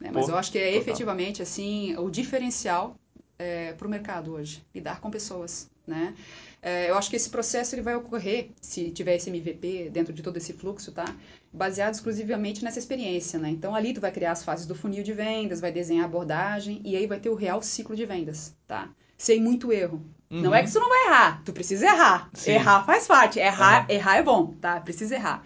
Né? 0.00 0.10
Mas 0.12 0.28
eu 0.28 0.36
acho 0.36 0.50
que 0.50 0.58
é 0.58 0.66
total. 0.66 0.80
efetivamente 0.80 1.42
assim 1.42 1.96
o 1.96 2.10
diferencial 2.10 2.96
é, 3.38 3.72
para 3.74 3.86
o 3.86 3.90
mercado 3.90 4.32
hoje, 4.32 4.64
lidar 4.74 5.00
com 5.00 5.12
pessoas. 5.12 5.70
Né? 5.86 6.14
É, 6.62 6.88
eu 6.88 6.96
acho 6.96 7.10
que 7.10 7.16
esse 7.16 7.28
processo 7.28 7.74
ele 7.74 7.82
vai 7.82 7.96
ocorrer, 7.96 8.50
se 8.60 8.90
tiver 8.92 9.16
esse 9.16 9.28
MVP 9.28 9.90
dentro 9.90 10.12
de 10.12 10.22
todo 10.22 10.36
esse 10.36 10.52
fluxo, 10.52 10.92
tá? 10.92 11.04
baseado 11.52 11.94
exclusivamente 11.94 12.64
nessa 12.64 12.78
experiência. 12.78 13.38
Né? 13.38 13.50
Então, 13.50 13.74
ali 13.74 13.92
tu 13.92 14.00
vai 14.00 14.10
criar 14.10 14.32
as 14.32 14.44
fases 14.44 14.64
do 14.64 14.74
funil 14.74 15.02
de 15.02 15.12
vendas, 15.12 15.60
vai 15.60 15.70
desenhar 15.70 16.04
a 16.04 16.06
abordagem 16.06 16.80
e 16.84 16.96
aí 16.96 17.06
vai 17.06 17.20
ter 17.20 17.28
o 17.28 17.34
real 17.34 17.60
ciclo 17.60 17.94
de 17.94 18.06
vendas. 18.06 18.54
Tá? 18.66 18.88
Sem 19.18 19.40
muito 19.40 19.72
erro. 19.72 20.02
Uhum. 20.30 20.40
Não 20.40 20.54
é 20.54 20.62
que 20.62 20.72
tu 20.72 20.80
não 20.80 20.88
vai 20.88 21.06
errar, 21.06 21.42
tu 21.44 21.52
precisa 21.52 21.84
errar. 21.84 22.30
Sim. 22.32 22.52
Errar 22.52 22.86
faz 22.86 23.06
parte, 23.06 23.38
errar, 23.38 23.86
uhum. 23.88 23.94
errar 23.94 24.16
é 24.16 24.22
bom, 24.22 24.54
tá? 24.60 24.80
Precisa 24.80 25.14
errar. 25.14 25.44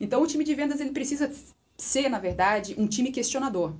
Então, 0.00 0.22
o 0.22 0.26
time 0.26 0.42
de 0.42 0.54
vendas 0.54 0.80
ele 0.80 0.90
precisa 0.90 1.30
ser, 1.76 2.08
na 2.08 2.18
verdade, 2.18 2.74
um 2.78 2.86
time 2.86 3.12
questionador. 3.12 3.74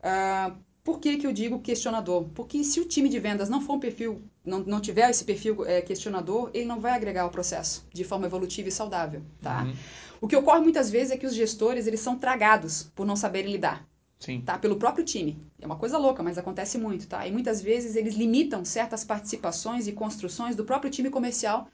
Uh, 0.00 0.56
por 0.86 1.00
que, 1.00 1.16
que 1.16 1.26
eu 1.26 1.32
digo 1.32 1.58
questionador? 1.58 2.28
Porque 2.32 2.62
se 2.62 2.78
o 2.78 2.84
time 2.84 3.08
de 3.08 3.18
vendas 3.18 3.48
não 3.48 3.60
for 3.60 3.74
um 3.74 3.80
perfil, 3.80 4.22
não, 4.44 4.60
não 4.60 4.80
tiver 4.80 5.10
esse 5.10 5.24
perfil 5.24 5.66
é, 5.66 5.82
questionador, 5.82 6.48
ele 6.54 6.64
não 6.64 6.78
vai 6.78 6.92
agregar 6.92 7.22
ao 7.22 7.30
processo 7.30 7.84
de 7.92 8.04
forma 8.04 8.26
evolutiva 8.26 8.68
e 8.68 8.72
saudável, 8.72 9.20
tá? 9.42 9.64
Uhum. 9.64 9.74
O 10.20 10.28
que 10.28 10.36
ocorre 10.36 10.60
muitas 10.60 10.88
vezes 10.88 11.10
é 11.10 11.16
que 11.16 11.26
os 11.26 11.34
gestores, 11.34 11.88
eles 11.88 11.98
são 11.98 12.16
tragados 12.16 12.84
por 12.94 13.04
não 13.04 13.16
saberem 13.16 13.50
lidar. 13.50 13.84
Sim. 14.20 14.40
Tá? 14.40 14.56
Pelo 14.58 14.76
próprio 14.76 15.04
time. 15.04 15.36
É 15.60 15.66
uma 15.66 15.76
coisa 15.76 15.98
louca, 15.98 16.22
mas 16.22 16.38
acontece 16.38 16.78
muito, 16.78 17.08
tá? 17.08 17.26
E 17.26 17.32
muitas 17.32 17.60
vezes 17.60 17.96
eles 17.96 18.14
limitam 18.14 18.64
certas 18.64 19.02
participações 19.02 19.88
e 19.88 19.92
construções 19.92 20.54
do 20.54 20.64
próprio 20.64 20.88
time 20.88 21.10
comercial 21.10 21.68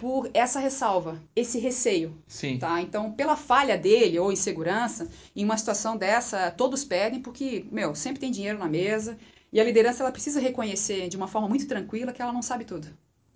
por 0.00 0.30
essa 0.32 0.58
ressalva, 0.58 1.22
esse 1.36 1.58
receio. 1.58 2.16
Sim. 2.26 2.58
Tá? 2.58 2.80
Então, 2.80 3.12
pela 3.12 3.36
falha 3.36 3.76
dele 3.76 4.18
ou 4.18 4.32
insegurança, 4.32 5.06
em 5.36 5.44
uma 5.44 5.58
situação 5.58 5.94
dessa, 5.94 6.50
todos 6.50 6.82
pedem 6.82 7.20
porque, 7.20 7.66
meu, 7.70 7.94
sempre 7.94 8.18
tem 8.18 8.30
dinheiro 8.30 8.58
na 8.58 8.66
mesa 8.66 9.18
e 9.52 9.60
a 9.60 9.64
liderança 9.64 10.02
ela 10.02 10.10
precisa 10.10 10.40
reconhecer 10.40 11.06
de 11.10 11.18
uma 11.18 11.28
forma 11.28 11.46
muito 11.46 11.68
tranquila 11.68 12.14
que 12.14 12.22
ela 12.22 12.32
não 12.32 12.40
sabe 12.40 12.64
tudo 12.64 12.88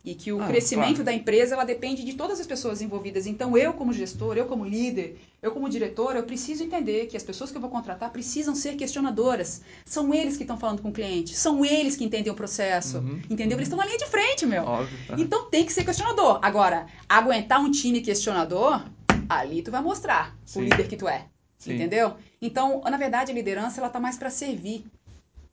e 0.04 0.14
que 0.14 0.30
o 0.30 0.42
ah, 0.42 0.46
crescimento 0.46 0.96
claro. 0.96 1.04
da 1.04 1.12
empresa 1.14 1.54
ela 1.54 1.64
depende 1.64 2.04
de 2.04 2.12
todas 2.12 2.38
as 2.38 2.46
pessoas 2.46 2.82
envolvidas. 2.82 3.26
Então 3.26 3.56
eu 3.56 3.72
como 3.72 3.92
gestor, 3.92 4.36
eu 4.36 4.44
como 4.44 4.64
líder, 4.64 5.16
eu 5.40 5.50
como 5.50 5.68
diretor, 5.68 6.14
eu 6.14 6.24
preciso 6.24 6.62
entender 6.62 7.06
que 7.06 7.16
as 7.16 7.22
pessoas 7.22 7.50
que 7.50 7.56
eu 7.56 7.60
vou 7.60 7.70
contratar 7.70 8.10
precisam 8.10 8.54
ser 8.54 8.76
questionadoras. 8.76 9.62
São 9.86 10.12
eles 10.12 10.36
que 10.36 10.42
estão 10.42 10.58
falando 10.58 10.82
com 10.82 10.90
o 10.90 10.92
cliente, 10.92 11.34
são 11.34 11.64
eles 11.64 11.96
que 11.96 12.04
entendem 12.04 12.30
o 12.30 12.36
processo, 12.36 12.98
uhum, 12.98 13.20
entendeu? 13.30 13.56
Uhum. 13.56 13.60
Eles 13.60 13.68
estão 13.68 13.78
na 13.78 13.86
linha 13.86 13.96
de 13.96 14.06
frente, 14.06 14.44
meu. 14.44 14.64
Óbvio, 14.64 14.98
tá. 15.08 15.14
Então 15.18 15.48
tem 15.48 15.64
que 15.64 15.72
ser 15.72 15.84
questionador. 15.84 16.38
Agora, 16.42 16.86
aguentar 17.08 17.60
um 17.60 17.70
time 17.70 18.02
questionador, 18.02 18.84
ali 19.26 19.62
tu 19.62 19.70
vai 19.70 19.80
mostrar 19.80 20.36
Sim. 20.44 20.60
o 20.60 20.64
líder 20.64 20.86
que 20.86 20.96
tu 20.96 21.08
é. 21.08 21.26
Sim. 21.56 21.76
Entendeu? 21.76 22.14
Então, 22.42 22.82
na 22.82 22.98
verdade, 22.98 23.32
a 23.32 23.34
liderança 23.34 23.80
ela 23.80 23.88
tá 23.88 23.98
mais 23.98 24.18
para 24.18 24.28
servir. 24.28 24.84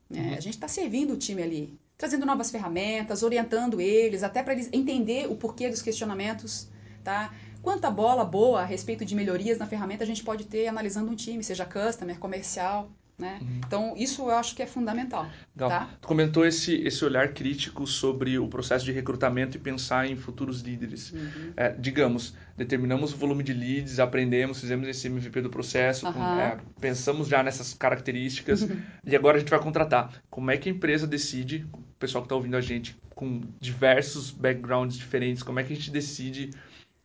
Né? 0.10 0.32
Uhum. 0.32 0.38
A 0.38 0.42
gente 0.42 0.56
está 0.56 0.68
servindo 0.68 1.14
o 1.14 1.18
time 1.18 1.42
ali 1.42 1.80
trazendo 2.02 2.26
novas 2.26 2.50
ferramentas, 2.50 3.22
orientando 3.22 3.80
eles, 3.80 4.24
até 4.24 4.42
para 4.42 4.54
eles 4.54 4.68
entender 4.74 5.28
o 5.32 5.36
porquê 5.36 5.70
dos 5.70 5.84
questionamentos, 5.84 6.68
tá? 7.04 7.32
Quanta 7.62 7.92
bola 7.92 8.26
boa 8.26 8.62
a 8.62 8.66
respeito 8.66 9.06
de 9.06 9.14
melhorias 9.14 9.60
na 9.60 9.68
ferramenta 9.68 10.04
a 10.04 10.08
gente 10.08 10.24
pode 10.24 10.46
ter 10.46 10.66
analisando 10.66 11.12
um 11.12 11.16
time, 11.16 11.44
seja 11.44 11.64
customer, 11.64 12.18
comercial, 12.18 12.90
né? 13.22 13.38
Uhum. 13.40 13.62
Então, 13.66 13.94
isso 13.96 14.24
eu 14.24 14.36
acho 14.36 14.56
que 14.56 14.64
é 14.64 14.66
fundamental. 14.66 15.30
Legal. 15.56 15.70
Tá? 15.70 15.90
Tu 16.02 16.08
comentou 16.08 16.46
esse, 16.46 16.76
esse 16.82 17.06
olhar 17.06 17.34
crítico 17.34 17.86
sobre 17.86 18.40
o 18.40 18.48
processo 18.48 18.84
de 18.84 18.92
recrutamento 18.92 19.56
e 19.56 19.60
pensar 19.60 20.10
em 20.10 20.16
futuros 20.16 20.62
líderes. 20.62 21.12
Uhum. 21.12 21.54
É, 21.56 21.70
digamos, 21.72 22.34
determinamos 22.58 23.14
o 23.14 23.18
volume 23.18 23.44
de 23.44 23.54
leads, 23.54 24.00
aprendemos, 24.00 24.60
fizemos 24.60 24.88
esse 24.88 25.08
MVP 25.08 25.42
do 25.42 25.50
processo, 25.50 26.08
uhum. 26.08 26.14
com, 26.14 26.24
é, 26.24 26.58
pensamos 26.80 27.28
já 27.28 27.44
nessas 27.44 27.74
características 27.74 28.68
e 29.06 29.16
agora 29.16 29.38
a 29.38 29.40
gente 29.40 29.50
vai 29.50 29.60
contratar. 29.60 30.12
Como 30.30 30.50
é 30.50 30.58
que 30.58 30.68
a 30.68 30.72
empresa 30.72 31.06
decide, 31.06 31.66
o 31.72 31.78
pessoal 32.00 32.24
que 32.24 32.26
está 32.26 32.36
ouvindo 32.36 32.58
a 32.58 32.62
gente, 32.62 32.98
com 33.14 33.42
diversos 33.60 34.32
backgrounds 34.32 34.98
diferentes, 34.98 35.44
como 35.44 35.60
é 35.60 35.64
que 35.64 35.72
a 35.72 35.76
gente 35.76 35.92
decide 35.92 36.50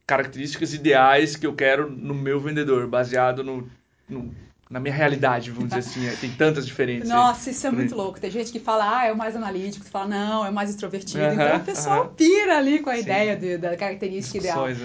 características 0.07 0.73
ideais 0.73 1.37
que 1.37 1.47
eu 1.47 1.55
quero 1.55 1.91
no 1.91 2.15
meu 2.15 2.41
vendedor, 2.41 2.87
baseado 2.87 3.43
no, 3.43 3.69
no 4.09 4.35
na 4.69 4.81
minha 4.81 4.95
realidade, 4.95 5.51
vamos 5.51 5.69
dizer 5.69 5.81
assim. 5.81 6.17
Tem 6.21 6.31
tantas 6.31 6.67
diferenças. 6.67 7.09
Nossa, 7.09 7.51
isso 7.51 7.67
é 7.67 7.71
muito 7.71 7.95
louco. 7.95 8.21
Tem 8.21 8.31
gente 8.31 8.51
que 8.51 8.59
fala, 8.59 8.99
ah, 8.99 9.07
é 9.07 9.13
o 9.13 9.17
mais 9.17 9.37
analítico, 9.37 9.85
tu 9.85 9.91
fala, 9.91 10.09
não, 10.09 10.45
é 10.45 10.51
o 10.51 10.53
mais 10.53 10.71
extrovertido. 10.71 11.23
Uh 11.23 11.29
-huh, 11.29 11.33
então 11.35 11.57
o 11.57 11.61
pessoal 11.61 12.03
uh 12.03 12.07
-huh. 12.07 12.15
pira 12.15 12.59
ali 12.59 12.81
com 12.81 12.91
a 12.91 12.95
Sim. 12.95 13.01
ideia 13.03 13.37
de, 13.37 13.59
da 13.59 13.77
característica 13.77 14.39
ideal. 14.39 14.69
É. 14.69 14.77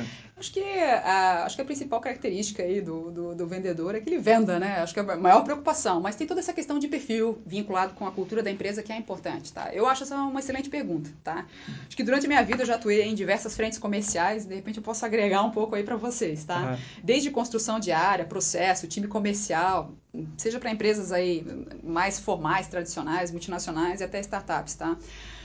Acho 0.41 0.53
que, 0.53 0.59
a, 0.63 1.43
acho 1.45 1.55
que 1.55 1.61
a 1.61 1.65
principal 1.65 2.01
característica 2.01 2.63
aí 2.63 2.81
do, 2.81 3.11
do, 3.11 3.35
do, 3.35 3.45
vendedor 3.45 3.93
é 3.93 3.99
que 3.99 4.09
ele 4.09 4.17
venda, 4.17 4.57
né? 4.57 4.79
Acho 4.79 4.91
que 4.91 4.99
é 4.99 5.03
a 5.03 5.15
maior 5.15 5.43
preocupação. 5.43 6.01
Mas 6.01 6.15
tem 6.15 6.25
toda 6.25 6.39
essa 6.39 6.51
questão 6.51 6.79
de 6.79 6.87
perfil 6.87 7.39
vinculado 7.45 7.93
com 7.93 8.07
a 8.07 8.11
cultura 8.11 8.41
da 8.41 8.49
empresa 8.49 8.81
que 8.81 8.91
é 8.91 8.97
importante, 8.97 9.53
tá? 9.53 9.69
Eu 9.71 9.85
acho 9.85 10.01
essa 10.01 10.15
uma 10.15 10.39
excelente 10.39 10.67
pergunta, 10.67 11.11
tá? 11.23 11.45
Acho 11.85 11.95
que 11.95 12.01
durante 12.01 12.25
a 12.25 12.27
minha 12.27 12.43
vida 12.43 12.63
eu 12.63 12.65
já 12.65 12.73
atuei 12.73 13.03
em 13.03 13.13
diversas 13.13 13.55
frentes 13.55 13.77
comerciais. 13.77 14.43
De 14.43 14.55
repente 14.55 14.77
eu 14.77 14.83
posso 14.83 15.05
agregar 15.05 15.43
um 15.43 15.51
pouco 15.51 15.75
aí 15.75 15.83
para 15.83 15.95
vocês, 15.95 16.43
tá? 16.43 16.71
Uhum. 16.71 16.77
Desde 17.03 17.29
construção 17.29 17.79
de 17.79 17.91
área, 17.91 18.25
processo, 18.25 18.87
time 18.87 19.07
comercial, 19.07 19.93
seja 20.37 20.59
para 20.59 20.71
empresas 20.71 21.11
aí 21.11 21.45
mais 21.83 22.19
formais, 22.19 22.67
tradicionais, 22.67 23.29
multinacionais 23.29 24.01
e 24.01 24.03
até 24.03 24.19
startups, 24.21 24.73
tá? 24.73 24.97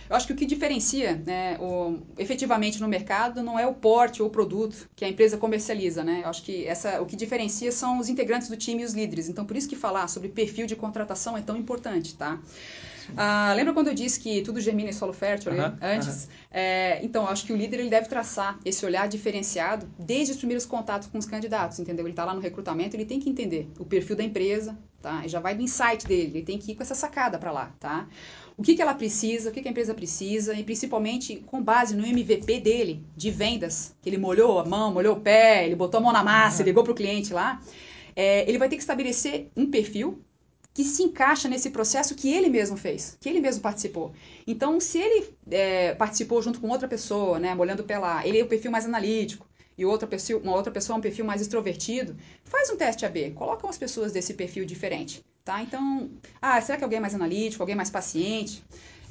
Eu 0.08 0.16
acho 0.16 0.26
que 0.26 0.32
o 0.32 0.36
que 0.36 0.46
diferencia 0.46 1.22
né, 1.26 1.56
o, 1.58 1.98
efetivamente 2.18 2.80
no 2.80 2.88
mercado 2.88 3.42
não 3.42 3.58
é 3.58 3.66
o 3.66 3.74
porte 3.74 4.22
ou 4.22 4.28
o 4.28 4.30
produto 4.30 4.88
que 4.94 5.04
a 5.04 5.08
empresa 5.08 5.36
comercializa. 5.36 6.04
Né? 6.04 6.20
Eu 6.24 6.28
acho 6.28 6.42
que 6.42 6.66
essa, 6.66 7.00
o 7.00 7.06
que 7.06 7.16
diferencia 7.16 7.72
são 7.72 7.98
os 7.98 8.08
integrantes 8.08 8.48
do 8.48 8.56
time 8.56 8.82
e 8.82 8.84
os 8.84 8.94
líderes. 8.94 9.28
Então, 9.28 9.44
por 9.44 9.56
isso 9.56 9.68
que 9.68 9.76
falar 9.76 10.08
sobre 10.08 10.28
perfil 10.28 10.66
de 10.66 10.76
contratação 10.76 11.36
é 11.36 11.40
tão 11.40 11.56
importante. 11.56 12.14
Tá? 12.14 12.38
Ah, 13.16 13.52
lembra 13.54 13.72
quando 13.72 13.88
eu 13.88 13.94
disse 13.94 14.18
que 14.18 14.42
tudo 14.42 14.60
germina 14.60 14.90
em 14.90 14.92
solo 14.92 15.12
fértil 15.12 15.52
uh 15.52 15.56
-huh, 15.56 15.78
antes? 15.80 16.24
Uh 16.24 16.28
-huh. 16.28 16.30
é, 16.50 17.04
então, 17.04 17.28
acho 17.28 17.44
que 17.44 17.52
o 17.52 17.56
líder 17.56 17.80
ele 17.80 17.90
deve 17.90 18.08
traçar 18.08 18.58
esse 18.64 18.84
olhar 18.84 19.06
diferenciado 19.06 19.88
desde 19.98 20.32
os 20.32 20.38
primeiros 20.38 20.66
contatos 20.66 21.08
com 21.08 21.18
os 21.18 21.26
candidatos, 21.26 21.78
entendeu? 21.78 22.04
Ele 22.04 22.12
está 22.12 22.24
lá 22.24 22.34
no 22.34 22.40
recrutamento, 22.40 22.96
ele 22.96 23.04
tem 23.04 23.20
que 23.20 23.28
entender 23.28 23.68
o 23.78 23.84
perfil 23.84 24.16
da 24.16 24.24
empresa, 24.24 24.76
tá? 25.00 25.24
E 25.24 25.28
já 25.28 25.38
vai 25.38 25.54
do 25.54 25.62
insight 25.62 26.06
dele, 26.06 26.38
ele 26.38 26.42
tem 26.42 26.58
que 26.58 26.72
ir 26.72 26.74
com 26.74 26.82
essa 26.82 26.94
sacada 26.94 27.38
para 27.38 27.52
lá, 27.52 27.72
tá? 27.78 28.08
O 28.56 28.62
que, 28.62 28.74
que 28.74 28.80
ela 28.80 28.94
precisa, 28.94 29.50
o 29.50 29.52
que, 29.52 29.60
que 29.60 29.68
a 29.68 29.70
empresa 29.70 29.94
precisa, 29.94 30.54
e 30.54 30.64
principalmente 30.64 31.36
com 31.46 31.62
base 31.62 31.94
no 31.94 32.06
MVP 32.06 32.60
dele, 32.60 33.04
de 33.14 33.30
vendas, 33.30 33.94
que 34.00 34.08
ele 34.08 34.16
molhou 34.16 34.58
a 34.58 34.64
mão, 34.64 34.92
molhou 34.92 35.16
o 35.16 35.20
pé, 35.20 35.66
ele 35.66 35.74
botou 35.74 35.98
a 35.98 36.02
mão 36.02 36.12
na 36.12 36.24
massa, 36.24 36.62
uhum. 36.62 36.66
ligou 36.66 36.82
para 36.82 36.92
o 36.92 36.94
cliente 36.94 37.34
lá, 37.34 37.60
é, 38.14 38.48
ele 38.48 38.56
vai 38.56 38.68
ter 38.68 38.76
que 38.76 38.82
estabelecer 38.82 39.50
um 39.54 39.70
perfil 39.70 40.22
que 40.72 40.84
se 40.84 41.02
encaixa 41.02 41.48
nesse 41.48 41.70
processo 41.70 42.14
que 42.14 42.32
ele 42.32 42.48
mesmo 42.48 42.76
fez, 42.76 43.16
que 43.20 43.28
ele 43.28 43.40
mesmo 43.40 43.62
participou. 43.62 44.12
Então, 44.46 44.80
se 44.80 44.98
ele 44.98 45.34
é, 45.50 45.94
participou 45.94 46.40
junto 46.40 46.60
com 46.60 46.68
outra 46.68 46.88
pessoa, 46.88 47.38
né, 47.38 47.54
molhando 47.54 47.82
o 47.82 47.86
pé 47.86 47.98
lá, 47.98 48.26
ele 48.26 48.38
é 48.38 48.42
o 48.42 48.46
perfil 48.46 48.70
mais 48.70 48.86
analítico, 48.86 49.46
e 49.76 49.84
outra 49.84 50.08
pessoa, 50.08 50.40
uma 50.40 50.54
outra 50.54 50.72
pessoa 50.72 50.96
é 50.96 50.98
um 50.98 51.02
perfil 51.02 51.26
mais 51.26 51.42
extrovertido, 51.42 52.16
faz 52.44 52.70
um 52.70 52.76
teste 52.76 53.04
AB, 53.04 53.32
coloca 53.32 53.66
umas 53.66 53.76
pessoas 53.76 54.12
desse 54.12 54.32
perfil 54.32 54.64
diferente, 54.64 55.22
tá? 55.46 55.62
Então, 55.62 56.10
ah, 56.42 56.60
será 56.60 56.76
que 56.76 56.82
alguém 56.82 56.98
é 56.98 57.00
mais 57.00 57.14
analítico, 57.14 57.62
alguém 57.62 57.74
é 57.74 57.76
mais 57.76 57.88
paciente? 57.88 58.62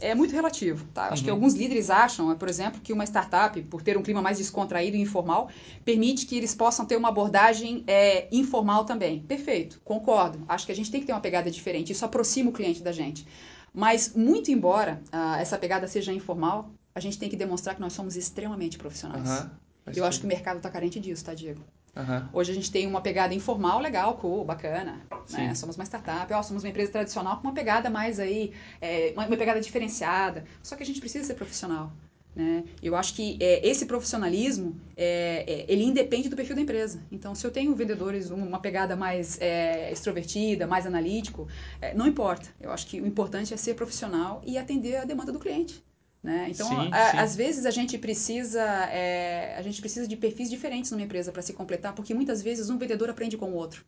É 0.01 0.13
muito 0.13 0.33
relativo, 0.33 0.85
tá? 0.93 1.05
Acho 1.05 1.21
uhum. 1.21 1.23
que 1.23 1.29
alguns 1.29 1.53
líderes 1.53 1.89
acham, 1.89 2.35
por 2.35 2.49
exemplo, 2.49 2.81
que 2.81 2.91
uma 2.91 3.05
startup, 3.05 3.59
por 3.63 3.81
ter 3.81 3.97
um 3.97 4.03
clima 4.03 4.21
mais 4.21 4.37
descontraído 4.37 4.97
e 4.97 4.99
informal, 4.99 5.49
permite 5.85 6.25
que 6.25 6.35
eles 6.35 6.53
possam 6.53 6.85
ter 6.85 6.97
uma 6.97 7.07
abordagem 7.07 7.85
é, 7.87 8.27
informal 8.29 8.83
também. 8.83 9.21
Perfeito, 9.21 9.79
concordo. 9.85 10.43
Acho 10.49 10.65
que 10.65 10.73
a 10.73 10.75
gente 10.75 10.91
tem 10.91 10.99
que 10.99 11.07
ter 11.07 11.13
uma 11.13 11.21
pegada 11.21 11.49
diferente. 11.49 11.93
Isso 11.93 12.03
aproxima 12.03 12.49
o 12.49 12.53
cliente 12.53 12.83
da 12.83 12.91
gente. 12.91 13.25
Mas, 13.73 14.13
muito 14.13 14.51
embora 14.51 15.01
uh, 15.13 15.39
essa 15.39 15.57
pegada 15.57 15.87
seja 15.87 16.11
informal, 16.11 16.69
a 16.93 16.99
gente 16.99 17.17
tem 17.17 17.29
que 17.29 17.37
demonstrar 17.37 17.75
que 17.75 17.81
nós 17.81 17.93
somos 17.93 18.17
extremamente 18.17 18.77
profissionais. 18.77 19.29
Uhum. 19.29 19.49
Eu 19.95 20.03
acho 20.03 20.19
que 20.19 20.25
o 20.25 20.27
mercado 20.27 20.57
está 20.57 20.69
carente 20.69 20.99
disso, 20.99 21.23
tá, 21.23 21.33
Diego? 21.33 21.61
Uhum. 21.95 22.27
Hoje 22.33 22.51
a 22.51 22.55
gente 22.55 22.69
tem 22.69 22.85
uma 22.85 22.99
pegada 22.99 23.33
informal 23.33 23.79
legal, 23.79 24.15
cool, 24.17 24.43
bacana. 24.43 25.01
Né? 25.29 25.55
Somos 25.55 25.77
uma 25.77 25.85
startup, 25.85 26.31
ó, 26.33 26.43
somos 26.43 26.63
uma 26.63 26.69
empresa 26.69 26.91
tradicional 26.91 27.37
com 27.37 27.47
uma 27.47 27.53
pegada 27.53 27.89
mais 27.89 28.19
aí, 28.19 28.51
é, 28.81 29.13
uma, 29.15 29.25
uma, 29.25 29.37
pegada 29.37 29.61
diferenciada. 29.61 30.43
Só 30.61 30.75
que 30.75 30.83
a 30.83 30.85
gente 30.85 30.99
precisa 30.99 31.25
ser 31.25 31.35
profissional. 31.35 31.93
Né? 32.35 32.65
Eu 32.83 32.97
acho 32.97 33.13
que 33.13 33.37
é, 33.39 33.65
esse 33.65 33.85
profissionalismo, 33.85 34.75
é, 34.97 35.45
é 35.47 35.65
ele 35.71 35.85
independe 35.85 36.27
do 36.27 36.35
perfil 36.35 36.55
da 36.55 36.61
empresa. 36.61 37.01
Então, 37.09 37.33
se 37.33 37.47
eu 37.47 37.51
tenho 37.51 37.73
vendedores 37.73 38.29
uma 38.29 38.59
pegada 38.59 38.93
mais 38.97 39.39
é, 39.39 39.89
extrovertida, 39.89 40.67
mais 40.67 40.85
analítico, 40.85 41.47
é, 41.79 41.93
não 41.93 42.05
importa. 42.05 42.49
Eu 42.59 42.71
acho 42.71 42.87
que 42.87 42.99
o 42.99 43.07
importante 43.07 43.53
é 43.53 43.57
ser 43.57 43.73
profissional 43.75 44.41
e 44.45 44.57
atender 44.57 44.97
a 44.97 45.05
demanda 45.05 45.31
do 45.31 45.39
cliente. 45.39 45.81
Né? 46.25 46.47
Então, 46.49 46.67
sim, 46.67 46.89
a, 46.91 47.11
sim. 47.11 47.17
às 47.19 47.35
vezes 47.35 47.67
a 47.67 47.69
gente 47.69 47.99
precisa 47.99 48.63
é, 48.63 49.55
a 49.55 49.61
gente 49.61 49.79
precisa 49.79 50.07
de 50.07 50.17
perfis 50.17 50.49
diferentes 50.49 50.89
numa 50.89 51.03
empresa 51.03 51.31
para 51.31 51.43
se 51.43 51.53
completar, 51.53 51.93
porque 51.93 52.15
muitas 52.15 52.41
vezes 52.41 52.67
um 52.67 52.79
vendedor 52.79 53.11
aprende 53.11 53.37
com 53.37 53.51
o 53.51 53.53
outro. 53.53 53.85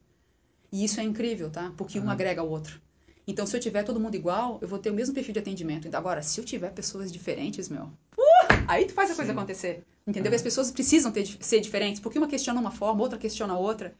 E 0.72 0.86
isso 0.86 1.00
é 1.00 1.03
incrível, 1.03 1.50
tá? 1.50 1.74
Porque 1.75 2.00
um 2.00 2.12
agrega 2.12 2.39
ao 2.41 2.48
outro. 2.48 2.79
Então, 3.25 3.48
se 3.48 3.58
eu 3.58 3.60
tiver 3.60 3.82
todo 3.84 4.00
mundo 4.00 4.13
igual, 4.13 4.60
eu 4.62 4.67
vou 4.67 4.77
ter 4.77 4.91
o 4.91 4.94
mesmo 4.94 5.15
perfil 5.15 5.34
de 5.34 5.39
atendimento. 5.39 5.89
Agora, 5.96 6.22
se 6.22 6.39
eu 6.39 6.46
tiver 6.46 6.70
pessoas 6.70 7.12
diferentes, 7.12 7.70
meu, 7.70 7.86
uh, 7.86 8.65
aí 8.67 8.86
tu 8.86 8.94
faz 8.94 9.10
a 9.10 9.13
sim. 9.13 9.17
coisa 9.17 9.32
acontecer. 9.32 9.84
Entendeu? 10.06 10.32
Uhum. 10.32 10.36
As 10.36 10.41
pessoas 10.44 10.70
precisam 10.70 11.12
ter, 11.12 11.25
ser 11.25 11.60
diferentes, 11.60 12.00
porque 12.00 12.20
uma 12.20 12.27
questiona 12.27 12.60
uma 12.60 12.72
forma, 12.72 13.01
outra 13.01 13.17
questiona 13.17 13.58
outra. 13.58 13.96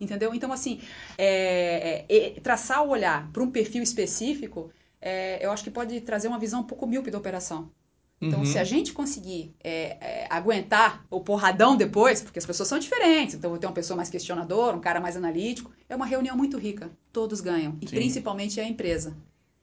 Entendeu? 0.00 0.34
Então, 0.34 0.52
assim, 0.52 0.80
é, 1.16 2.04
é, 2.08 2.16
é, 2.16 2.40
traçar 2.40 2.84
o 2.84 2.88
olhar 2.88 3.30
para 3.32 3.44
um 3.44 3.50
perfil 3.50 3.80
específico 3.80 4.72
é, 5.00 5.44
eu 5.44 5.50
acho 5.50 5.64
que 5.64 5.70
pode 5.70 6.00
trazer 6.02 6.28
uma 6.28 6.38
visão 6.38 6.60
um 6.60 6.64
pouco 6.64 6.86
míope 6.86 7.10
da 7.10 7.18
operação. 7.18 7.70
Então, 8.20 8.40
uhum. 8.40 8.44
se 8.44 8.58
a 8.58 8.64
gente 8.64 8.92
conseguir 8.92 9.54
é, 9.64 9.96
é, 9.98 10.26
aguentar 10.28 11.06
o 11.08 11.20
porradão 11.20 11.74
depois, 11.74 12.20
porque 12.20 12.38
as 12.38 12.44
pessoas 12.44 12.68
são 12.68 12.78
diferentes, 12.78 13.34
então 13.34 13.48
vou 13.48 13.58
ter 13.58 13.66
uma 13.66 13.72
pessoa 13.72 13.96
mais 13.96 14.10
questionadora, 14.10 14.76
um 14.76 14.80
cara 14.80 15.00
mais 15.00 15.16
analítico, 15.16 15.70
é 15.88 15.96
uma 15.96 16.04
reunião 16.04 16.36
muito 16.36 16.58
rica. 16.58 16.90
Todos 17.10 17.40
ganham. 17.40 17.78
E 17.80 17.88
Sim. 17.88 17.96
principalmente 17.96 18.60
a 18.60 18.64
empresa. 18.64 19.16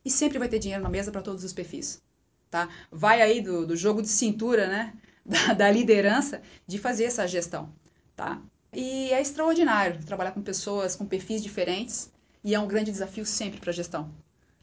E 0.04 0.10
sempre 0.10 0.40
vai 0.40 0.50
ter 0.50 0.58
dinheiro 0.58 0.84
na 0.84 0.90
mesa 0.90 1.12
para 1.12 1.22
todos 1.22 1.44
os 1.44 1.54
perfis. 1.54 2.02
Tá? 2.50 2.68
Vai 2.92 3.22
aí 3.22 3.42
do, 3.42 3.68
do 3.68 3.76
jogo 3.76 4.02
de 4.02 4.08
cintura, 4.08 4.68
né? 4.68 4.94
Da, 5.28 5.54
da 5.54 5.70
liderança, 5.70 6.42
de 6.66 6.80
fazer 6.80 7.04
essa 7.04 7.28
gestão. 7.28 7.70
Tá? 8.16 8.42
E 8.72 9.12
é 9.12 9.20
extraordinário 9.20 10.02
trabalhar 10.06 10.32
com 10.32 10.42
pessoas 10.42 10.96
com 10.96 11.06
perfis 11.06 11.44
diferentes 11.44 12.10
e 12.46 12.56
é 12.56 12.60
um 12.62 12.66
grande 12.66 12.92
desafio 12.92 13.26
sempre 13.26 13.60
para 13.60 13.72
a 13.72 13.74
gestão 13.74 14.10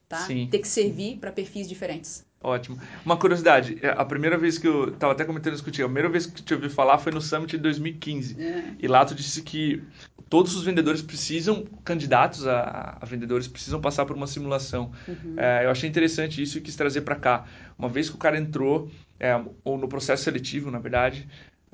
tá? 0.08 0.18
Sim. 0.18 0.48
Ter 0.50 0.58
que 0.58 0.68
servir 0.68 1.18
para 1.18 1.32
perfis 1.32 1.68
diferentes. 1.68 2.24
Ótimo. 2.42 2.78
Uma 3.04 3.16
curiosidade, 3.16 3.78
é, 3.80 3.88
a 3.88 4.04
primeira 4.04 4.36
vez 4.36 4.58
que 4.58 4.68
eu 4.68 4.90
estava 4.90 5.12
até 5.12 5.24
comentando 5.24 5.54
isso 5.54 5.64
contigo, 5.64 5.86
a 5.86 5.88
primeira 5.88 6.10
vez 6.10 6.26
que 6.26 6.42
te 6.42 6.52
ouvi 6.52 6.68
falar 6.68 6.98
foi 6.98 7.10
no 7.10 7.20
Summit 7.20 7.56
de 7.56 7.62
2015. 7.62 8.36
É. 8.38 8.64
E 8.78 8.86
lá 8.86 9.02
tu 9.02 9.14
disse 9.14 9.40
que 9.40 9.82
todos 10.28 10.54
os 10.54 10.62
vendedores 10.62 11.00
precisam, 11.00 11.64
candidatos 11.82 12.46
a, 12.46 12.98
a 13.00 13.06
vendedores, 13.06 13.48
precisam 13.48 13.80
passar 13.80 14.04
por 14.04 14.14
uma 14.14 14.26
simulação. 14.26 14.92
Uhum. 15.08 15.36
É, 15.38 15.64
eu 15.64 15.70
achei 15.70 15.88
interessante 15.88 16.42
isso 16.42 16.58
e 16.58 16.60
quis 16.60 16.76
trazer 16.76 17.00
para 17.00 17.16
cá. 17.16 17.46
Uma 17.78 17.88
vez 17.88 18.10
que 18.10 18.16
o 18.16 18.18
cara 18.18 18.38
entrou, 18.38 18.90
é, 19.18 19.40
ou 19.64 19.78
no 19.78 19.88
processo 19.88 20.24
seletivo, 20.24 20.70
na 20.70 20.78
verdade, 20.78 21.26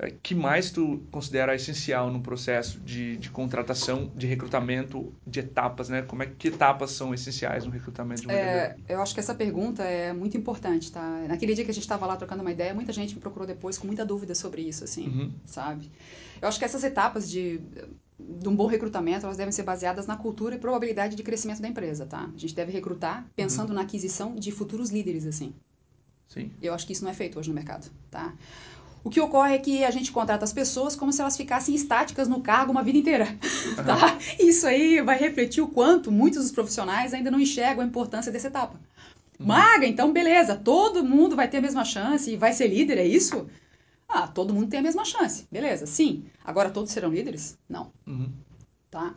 que 0.09 0.33
mais 0.33 0.71
tu 0.71 1.03
considera 1.11 1.53
essencial 1.53 2.09
no 2.09 2.21
processo 2.21 2.79
de, 2.79 3.17
de 3.17 3.29
contratação, 3.29 4.11
de 4.15 4.25
recrutamento, 4.25 5.13
de 5.27 5.41
etapas, 5.41 5.89
né? 5.89 6.01
Como 6.01 6.23
é 6.23 6.25
que 6.25 6.47
etapas 6.47 6.91
são 6.91 7.13
essenciais 7.13 7.65
no 7.65 7.71
recrutamento 7.71 8.21
de 8.21 8.27
um 8.27 8.31
é, 8.31 8.75
Eu 8.89 9.01
acho 9.01 9.13
que 9.13 9.19
essa 9.19 9.35
pergunta 9.35 9.83
é 9.83 10.11
muito 10.11 10.35
importante, 10.35 10.91
tá? 10.91 11.23
Naquele 11.27 11.53
dia 11.53 11.63
que 11.63 11.71
a 11.71 11.73
gente 11.73 11.83
estava 11.83 12.05
lá 12.05 12.15
trocando 12.15 12.41
uma 12.41 12.51
ideia, 12.51 12.73
muita 12.73 12.91
gente 12.91 13.13
me 13.13 13.21
procurou 13.21 13.47
depois 13.47 13.77
com 13.77 13.85
muita 13.85 14.03
dúvida 14.03 14.33
sobre 14.33 14.61
isso, 14.61 14.83
assim, 14.83 15.07
uhum. 15.07 15.31
sabe? 15.45 15.91
Eu 16.41 16.47
acho 16.47 16.57
que 16.57 16.65
essas 16.65 16.83
etapas 16.83 17.29
de 17.29 17.61
de 18.39 18.47
um 18.47 18.55
bom 18.55 18.67
recrutamento, 18.67 19.25
elas 19.25 19.37
devem 19.37 19.51
ser 19.51 19.63
baseadas 19.63 20.05
na 20.05 20.15
cultura 20.15 20.55
e 20.55 20.59
probabilidade 20.59 21.15
de 21.15 21.23
crescimento 21.23 21.61
da 21.61 21.67
empresa, 21.67 22.05
tá? 22.05 22.29
A 22.33 22.37
gente 22.37 22.53
deve 22.53 22.71
recrutar 22.71 23.25
pensando 23.35 23.69
uhum. 23.69 23.75
na 23.75 23.81
aquisição 23.81 24.35
de 24.35 24.51
futuros 24.51 24.89
líderes, 24.89 25.25
assim. 25.25 25.53
Sim. 26.27 26.51
Eu 26.61 26.73
acho 26.73 26.85
que 26.85 26.93
isso 26.93 27.03
não 27.03 27.11
é 27.11 27.13
feito 27.13 27.37
hoje 27.39 27.49
no 27.49 27.55
mercado, 27.55 27.91
tá? 28.09 28.33
O 29.03 29.09
que 29.09 29.19
ocorre 29.19 29.55
é 29.55 29.57
que 29.57 29.83
a 29.83 29.91
gente 29.91 30.11
contrata 30.11 30.43
as 30.43 30.53
pessoas 30.53 30.95
como 30.95 31.11
se 31.11 31.21
elas 31.21 31.35
ficassem 31.35 31.73
estáticas 31.73 32.27
no 32.27 32.41
cargo 32.41 32.71
uma 32.71 32.83
vida 32.83 32.99
inteira. 32.99 33.25
Uhum. 33.25 33.83
Tá? 33.83 34.17
Isso 34.39 34.67
aí 34.67 35.01
vai 35.01 35.17
refletir 35.17 35.61
o 35.61 35.67
quanto 35.67 36.11
muitos 36.11 36.43
dos 36.43 36.51
profissionais 36.51 37.13
ainda 37.13 37.31
não 37.31 37.39
enxergam 37.39 37.83
a 37.83 37.87
importância 37.87 38.31
dessa 38.31 38.47
etapa. 38.47 38.79
Uhum. 39.39 39.47
Maga, 39.47 39.87
então 39.87 40.13
beleza, 40.13 40.55
todo 40.55 41.03
mundo 41.03 41.35
vai 41.35 41.47
ter 41.47 41.57
a 41.57 41.61
mesma 41.61 41.83
chance 41.83 42.31
e 42.31 42.37
vai 42.37 42.53
ser 42.53 42.67
líder, 42.67 42.99
é 42.99 43.05
isso? 43.05 43.47
Ah, 44.07 44.27
todo 44.27 44.53
mundo 44.53 44.69
tem 44.69 44.79
a 44.79 44.83
mesma 44.83 45.05
chance, 45.05 45.47
beleza, 45.51 45.85
sim. 45.85 46.25
Agora 46.43 46.69
todos 46.69 46.91
serão 46.91 47.09
líderes? 47.09 47.57
Não. 47.67 47.91
Uhum. 48.05 48.29
Tá? 48.91 49.15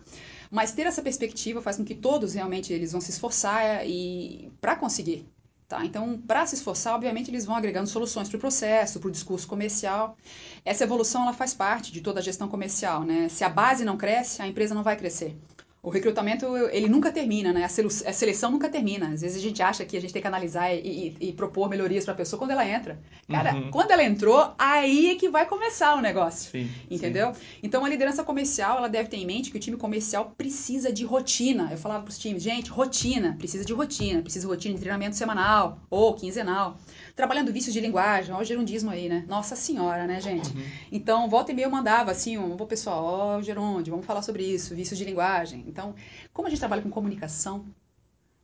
Mas 0.50 0.70
ter 0.70 0.86
essa 0.86 1.02
perspectiva 1.02 1.60
faz 1.60 1.76
com 1.76 1.84
que 1.84 1.96
todos 1.96 2.32
realmente 2.34 2.72
eles 2.72 2.92
vão 2.92 3.00
se 3.00 3.10
esforçar 3.10 3.84
e 3.86 4.52
para 4.60 4.76
conseguir 4.76 5.26
Tá? 5.68 5.84
Então, 5.84 6.18
para 6.18 6.44
se 6.46 6.56
esforçar, 6.56 6.94
obviamente, 6.94 7.30
eles 7.30 7.46
vão 7.46 7.56
agregando 7.56 7.88
soluções 7.88 8.28
para 8.28 8.36
o 8.36 8.40
processo, 8.40 9.00
para 9.00 9.08
o 9.08 9.10
discurso 9.10 9.46
comercial. 9.46 10.16
Essa 10.64 10.84
evolução 10.84 11.22
ela 11.22 11.32
faz 11.32 11.54
parte 11.54 11.90
de 11.90 12.00
toda 12.00 12.20
a 12.20 12.22
gestão 12.22 12.48
comercial. 12.48 13.02
Né? 13.02 13.28
Se 13.30 13.44
a 13.44 13.48
base 13.48 13.84
não 13.84 13.96
cresce, 13.96 14.42
a 14.42 14.46
empresa 14.46 14.74
não 14.74 14.82
vai 14.82 14.96
crescer. 14.96 15.36
O 15.84 15.90
recrutamento, 15.90 16.46
ele 16.72 16.88
nunca 16.88 17.12
termina, 17.12 17.52
né? 17.52 17.64
A 17.64 17.68
seleção 17.68 18.50
nunca 18.50 18.70
termina. 18.70 19.10
Às 19.10 19.20
vezes 19.20 19.36
a 19.36 19.40
gente 19.40 19.62
acha 19.62 19.84
que 19.84 19.96
a 19.96 20.00
gente 20.00 20.14
tem 20.14 20.22
que 20.22 20.26
analisar 20.26 20.72
e, 20.72 21.14
e, 21.20 21.28
e 21.28 21.32
propor 21.32 21.68
melhorias 21.68 22.04
para 22.04 22.14
a 22.14 22.16
pessoa 22.16 22.38
quando 22.38 22.52
ela 22.52 22.66
entra. 22.66 22.98
Cara, 23.28 23.54
uhum. 23.54 23.70
quando 23.70 23.90
ela 23.90 24.02
entrou, 24.02 24.54
aí 24.58 25.10
é 25.10 25.14
que 25.14 25.28
vai 25.28 25.44
começar 25.46 25.94
o 25.94 26.00
negócio. 26.00 26.50
Sim, 26.50 26.70
entendeu? 26.90 27.34
Sim. 27.34 27.40
Então 27.62 27.84
a 27.84 27.88
liderança 27.88 28.24
comercial, 28.24 28.78
ela 28.78 28.88
deve 28.88 29.10
ter 29.10 29.18
em 29.18 29.26
mente 29.26 29.50
que 29.50 29.58
o 29.58 29.60
time 29.60 29.76
comercial 29.76 30.32
precisa 30.38 30.90
de 30.90 31.04
rotina. 31.04 31.68
Eu 31.70 31.76
falava 31.76 32.02
para 32.02 32.10
os 32.10 32.18
times, 32.18 32.42
gente, 32.42 32.70
rotina, 32.70 33.34
precisa 33.38 33.62
de 33.62 33.74
rotina, 33.74 34.22
precisa 34.22 34.46
de 34.46 34.50
rotina 34.50 34.74
de 34.74 34.80
treinamento 34.80 35.16
semanal 35.16 35.78
ou 35.90 36.14
quinzenal 36.14 36.78
trabalhando 37.14 37.52
vícios 37.52 37.72
de 37.72 37.80
linguagem, 37.80 38.34
ó, 38.34 38.40
o 38.40 38.44
gerundismo 38.44 38.90
aí, 38.90 39.08
né? 39.08 39.24
Nossa 39.28 39.54
senhora, 39.54 40.06
né, 40.06 40.20
gente? 40.20 40.56
Uhum. 40.56 40.64
Então, 40.90 41.28
volta 41.28 41.52
e 41.52 41.54
meia 41.54 41.66
eu 41.66 41.70
mandava 41.70 42.10
assim, 42.10 42.36
um, 42.36 42.56
vou 42.56 42.66
pessoal, 42.66 43.04
ó, 43.04 43.38
o 43.38 43.42
gerúndio, 43.42 43.92
vamos 43.92 44.06
falar 44.06 44.22
sobre 44.22 44.42
isso, 44.42 44.74
vícios 44.74 44.98
de 44.98 45.04
linguagem. 45.04 45.64
Então, 45.66 45.94
como 46.32 46.48
a 46.48 46.50
gente 46.50 46.58
trabalha 46.58 46.82
com 46.82 46.90
comunicação, 46.90 47.64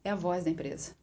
é 0.04 0.10
a 0.10 0.14
voz 0.14 0.44
da 0.44 0.50
empresa. 0.50 0.94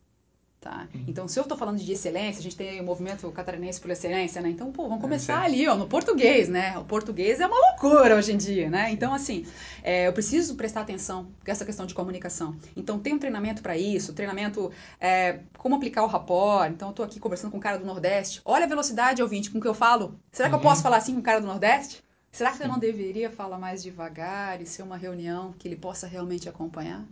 Tá? 0.60 0.88
Uhum. 0.94 1.06
Então, 1.08 1.28
se 1.28 1.40
eu 1.40 1.44
estou 1.44 1.56
falando 1.56 1.78
de 1.78 1.92
excelência, 1.92 2.40
a 2.40 2.44
gente 2.44 2.56
tem 2.56 2.82
o 2.82 2.84
movimento 2.84 3.32
catarinense 3.32 3.80
por 3.80 3.92
excelência, 3.92 4.42
né? 4.42 4.50
Então, 4.50 4.72
pô, 4.72 4.84
vamos 4.88 5.02
começar 5.02 5.44
é, 5.44 5.46
ali, 5.46 5.68
ó, 5.68 5.76
no 5.76 5.88
português, 5.88 6.50
né? 6.50 6.76
O 6.80 6.84
português 6.84 7.40
é 7.40 7.46
uma 7.46 7.56
loucura 7.70 8.16
hoje 8.16 8.34
em 8.34 8.38
dia, 8.38 8.68
né? 8.68 8.90
Então, 8.92 9.14
assim, 9.14 9.46
é, 9.84 10.08
eu 10.08 10.14
preciso 10.14 10.56
prestar 10.56 10.82
atenção 10.82 11.28
com 11.46 11.52
essa 11.52 11.64
questão 11.64 11.86
de 11.86 11.94
comunicação. 11.94 12.56
Então, 12.76 12.98
tem 12.98 13.14
um 13.14 13.20
treinamento 13.20 13.62
para 13.62 13.78
isso, 13.78 14.14
treinamento 14.14 14.72
é, 15.00 15.42
como 15.58 15.76
aplicar 15.76 16.04
o 16.04 16.08
rapport. 16.08 16.72
Então, 16.72 16.88
eu 16.88 16.92
estou 16.92 17.06
aqui 17.06 17.20
conversando 17.20 17.52
com 17.52 17.58
um 17.58 17.62
cara 17.62 17.78
do 17.78 17.86
Nordeste. 17.86 18.42
Olha 18.44 18.66
a 18.66 18.68
velocidade, 18.68 19.22
ouvinte, 19.22 19.52
com 19.52 19.62
que 19.62 19.68
eu 19.68 19.76
falo. 19.76 20.20
Será 20.32 20.50
que 20.50 20.56
uhum. 20.56 20.62
eu 20.62 20.64
posso 20.64 20.82
falar 20.82 20.98
assim 20.98 21.14
com 21.14 21.20
um 21.20 21.24
cara 21.24 21.40
do 21.40 21.48
Nordeste? 21.48 22.04
Será 22.32 22.52
que 22.52 22.62
eu 22.62 22.68
não 22.68 22.80
deveria 22.80 23.30
falar 23.30 23.58
mais 23.58 23.82
devagar 23.82 24.62
e 24.62 24.66
ser 24.66 24.82
uma 24.82 24.98
reunião 24.98 25.54
que 25.58 25.68
ele 25.68 25.76
possa 25.76 26.08
realmente 26.08 26.50
acompanhar? 26.50 27.06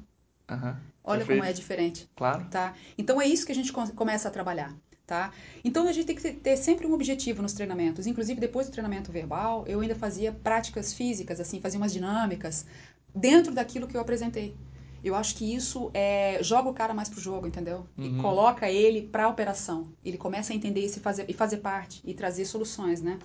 Uhum. 0.49 0.75
Olha 1.03 1.19
Perfeito. 1.19 1.39
como 1.39 1.49
é 1.49 1.53
diferente. 1.53 2.09
Claro. 2.15 2.47
Tá? 2.49 2.73
Então 2.97 3.21
é 3.21 3.27
isso 3.27 3.45
que 3.45 3.51
a 3.51 3.55
gente 3.55 3.71
começa 3.71 4.27
a 4.27 4.31
trabalhar. 4.31 4.75
Tá? 5.05 5.31
Então 5.63 5.87
a 5.87 5.91
gente 5.91 6.07
tem 6.07 6.15
que 6.15 6.33
ter 6.33 6.57
sempre 6.57 6.87
um 6.87 6.93
objetivo 6.93 7.41
nos 7.41 7.53
treinamentos. 7.53 8.07
Inclusive 8.07 8.39
depois 8.39 8.67
do 8.67 8.71
treinamento 8.71 9.11
verbal, 9.11 9.63
eu 9.67 9.79
ainda 9.79 9.95
fazia 9.95 10.31
práticas 10.31 10.93
físicas, 10.93 11.39
assim, 11.39 11.61
fazia 11.61 11.79
umas 11.79 11.93
dinâmicas 11.93 12.65
dentro 13.13 13.53
daquilo 13.53 13.87
que 13.87 13.95
eu 13.95 14.01
apresentei. 14.01 14.55
Eu 15.03 15.13
acho 15.13 15.35
que 15.35 15.53
isso 15.53 15.91
é, 15.93 16.39
joga 16.41 16.67
o 16.67 16.73
cara 16.73 16.91
mais 16.91 17.07
pro 17.07 17.21
jogo, 17.21 17.45
entendeu? 17.45 17.85
Uhum. 17.95 18.17
E 18.17 18.21
coloca 18.23 18.71
ele 18.71 19.03
para 19.03 19.25
a 19.25 19.29
operação. 19.29 19.89
Ele 20.03 20.17
começa 20.17 20.51
a 20.51 20.55
entender 20.55 20.83
e, 20.83 20.89
fazer, 20.89 21.25
e 21.29 21.33
fazer 21.33 21.57
parte 21.57 22.01
e 22.03 22.11
trazer 22.15 22.43
soluções, 22.45 23.03
né? 23.03 23.19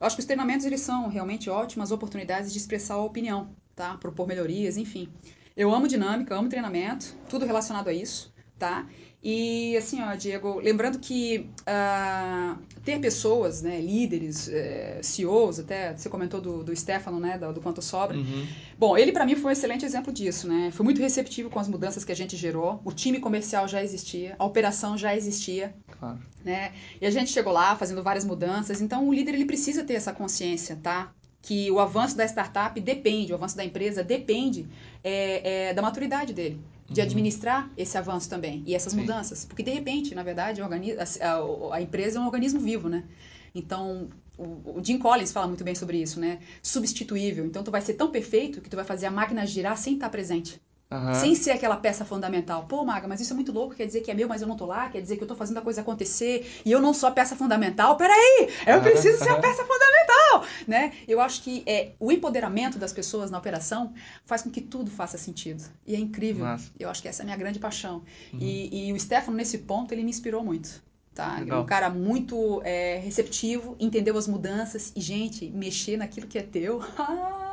Eu 0.00 0.06
acho 0.06 0.14
que 0.14 0.20
os 0.20 0.26
treinamentos 0.26 0.64
eles 0.64 0.82
são 0.82 1.08
realmente 1.08 1.50
ótimas 1.50 1.90
oportunidades 1.90 2.52
de 2.52 2.58
expressar 2.58 2.94
a 2.94 3.02
opinião, 3.02 3.50
tá? 3.74 3.96
Propor 3.96 4.28
melhorias, 4.28 4.76
enfim. 4.76 5.08
Eu 5.56 5.72
amo 5.72 5.86
dinâmica, 5.86 6.34
amo 6.34 6.48
treinamento, 6.48 7.14
tudo 7.28 7.46
relacionado 7.46 7.88
a 7.88 7.92
isso, 7.92 8.32
tá? 8.58 8.86
E 9.22 9.74
assim, 9.78 10.02
ó, 10.02 10.14
Diego, 10.14 10.60
lembrando 10.60 10.98
que 10.98 11.48
uh, 11.60 12.58
ter 12.84 13.00
pessoas, 13.00 13.62
né, 13.62 13.80
líderes, 13.80 14.50
eh, 14.50 15.00
CEOs, 15.02 15.60
até 15.60 15.96
você 15.96 16.10
comentou 16.10 16.42
do, 16.42 16.62
do 16.62 16.76
Stefano, 16.76 17.18
né, 17.18 17.38
do, 17.38 17.54
do 17.54 17.60
Quanto 17.62 17.80
Sobra. 17.80 18.18
Uhum. 18.18 18.46
Bom, 18.78 18.98
ele 18.98 19.12
para 19.12 19.24
mim 19.24 19.34
foi 19.34 19.50
um 19.50 19.52
excelente 19.52 19.86
exemplo 19.86 20.12
disso, 20.12 20.46
né? 20.46 20.70
Foi 20.72 20.84
muito 20.84 21.00
receptivo 21.00 21.48
com 21.48 21.58
as 21.58 21.68
mudanças 21.68 22.04
que 22.04 22.12
a 22.12 22.14
gente 22.14 22.36
gerou. 22.36 22.82
O 22.84 22.92
time 22.92 23.18
comercial 23.18 23.66
já 23.66 23.82
existia, 23.82 24.36
a 24.38 24.44
operação 24.44 24.98
já 24.98 25.16
existia, 25.16 25.74
claro. 25.98 26.18
né? 26.44 26.72
E 27.00 27.06
a 27.06 27.10
gente 27.10 27.30
chegou 27.30 27.52
lá 27.52 27.74
fazendo 27.76 28.02
várias 28.02 28.26
mudanças. 28.26 28.82
Então 28.82 29.08
o 29.08 29.14
líder 29.14 29.34
ele 29.36 29.46
precisa 29.46 29.82
ter 29.82 29.94
essa 29.94 30.12
consciência, 30.12 30.78
tá? 30.82 31.14
Que 31.44 31.70
o 31.70 31.78
avanço 31.78 32.16
da 32.16 32.24
startup 32.24 32.80
depende, 32.80 33.30
o 33.30 33.36
avanço 33.36 33.54
da 33.54 33.62
empresa 33.62 34.02
depende 34.02 34.66
é, 35.02 35.68
é, 35.68 35.74
da 35.74 35.82
maturidade 35.82 36.32
dele, 36.32 36.58
de 36.88 37.00
uhum. 37.00 37.06
administrar 37.06 37.70
esse 37.76 37.98
avanço 37.98 38.30
também 38.30 38.62
e 38.66 38.74
essas 38.74 38.94
Sim. 38.94 39.00
mudanças. 39.00 39.44
Porque, 39.44 39.62
de 39.62 39.70
repente, 39.70 40.14
na 40.14 40.22
verdade, 40.22 40.62
a, 40.62 40.66
a, 41.70 41.82
empresa 41.82 42.18
é 42.18 42.22
um 42.22 42.24
organismo 42.24 42.60
vivo, 42.60 42.88
né? 42.88 43.04
Então, 43.54 44.08
o, 44.38 44.78
o 44.78 44.80
Jim 44.82 44.98
Collins 44.98 45.32
fala 45.32 45.46
muito 45.46 45.62
bem 45.62 45.74
sobre 45.74 45.98
isso, 45.98 46.18
né? 46.18 46.38
Substituível. 46.62 47.44
Então, 47.44 47.62
tu 47.62 47.70
vai 47.70 47.82
ser 47.82 47.92
tão 47.92 48.10
perfeito 48.10 48.62
que 48.62 48.70
tu 48.70 48.76
vai 48.76 48.84
fazer 48.84 49.04
a 49.04 49.10
máquina 49.10 49.46
girar 49.46 49.76
sem 49.76 49.94
estar 49.94 50.08
presente. 50.08 50.58
Uhum. 50.94 51.14
Sem 51.14 51.34
ser 51.34 51.50
aquela 51.50 51.76
peça 51.76 52.04
fundamental. 52.04 52.66
Pô, 52.68 52.84
Maga, 52.84 53.08
mas 53.08 53.20
isso 53.20 53.32
é 53.32 53.34
muito 53.34 53.50
louco, 53.50 53.74
quer 53.74 53.86
dizer 53.86 54.00
que 54.00 54.10
é 54.10 54.14
meu, 54.14 54.28
mas 54.28 54.42
eu 54.42 54.48
não 54.48 54.56
tô 54.56 54.64
lá, 54.64 54.88
quer 54.88 55.00
dizer 55.00 55.16
que 55.16 55.24
eu 55.24 55.26
tô 55.26 55.34
fazendo 55.34 55.58
a 55.58 55.60
coisa 55.60 55.80
acontecer 55.80 56.62
e 56.64 56.70
eu 56.70 56.80
não 56.80 56.94
sou 56.94 57.08
a 57.08 57.12
peça 57.12 57.34
fundamental. 57.34 57.96
Peraí, 57.96 58.48
eu 58.66 58.80
preciso 58.80 59.18
ser 59.18 59.30
a 59.30 59.40
peça 59.40 59.64
fundamental, 59.64 60.44
né? 60.68 60.92
Eu 61.08 61.20
acho 61.20 61.42
que 61.42 61.64
é, 61.66 61.92
o 61.98 62.12
empoderamento 62.12 62.78
das 62.78 62.92
pessoas 62.92 63.30
na 63.30 63.38
operação 63.38 63.92
faz 64.24 64.42
com 64.42 64.50
que 64.50 64.60
tudo 64.60 64.90
faça 64.90 65.18
sentido. 65.18 65.64
E 65.86 65.94
é 65.94 65.98
incrível. 65.98 66.44
Nossa. 66.44 66.70
Eu 66.78 66.88
acho 66.88 67.02
que 67.02 67.08
essa 67.08 67.22
é 67.22 67.24
a 67.24 67.26
minha 67.26 67.36
grande 67.36 67.58
paixão. 67.58 68.02
Uhum. 68.32 68.38
E, 68.40 68.88
e 68.88 68.92
o 68.92 69.00
Stefano, 69.00 69.36
nesse 69.36 69.58
ponto, 69.58 69.92
ele 69.92 70.04
me 70.04 70.10
inspirou 70.10 70.44
muito. 70.44 70.82
Tá? 71.14 71.40
É 71.46 71.54
um 71.54 71.64
cara 71.64 71.88
muito 71.90 72.60
é, 72.64 72.98
receptivo, 72.98 73.76
entendeu 73.78 74.18
as 74.18 74.26
mudanças 74.26 74.92
e, 74.96 75.00
gente, 75.00 75.48
mexer 75.48 75.96
naquilo 75.96 76.26
que 76.26 76.36
é 76.36 76.42
teu. 76.42 76.80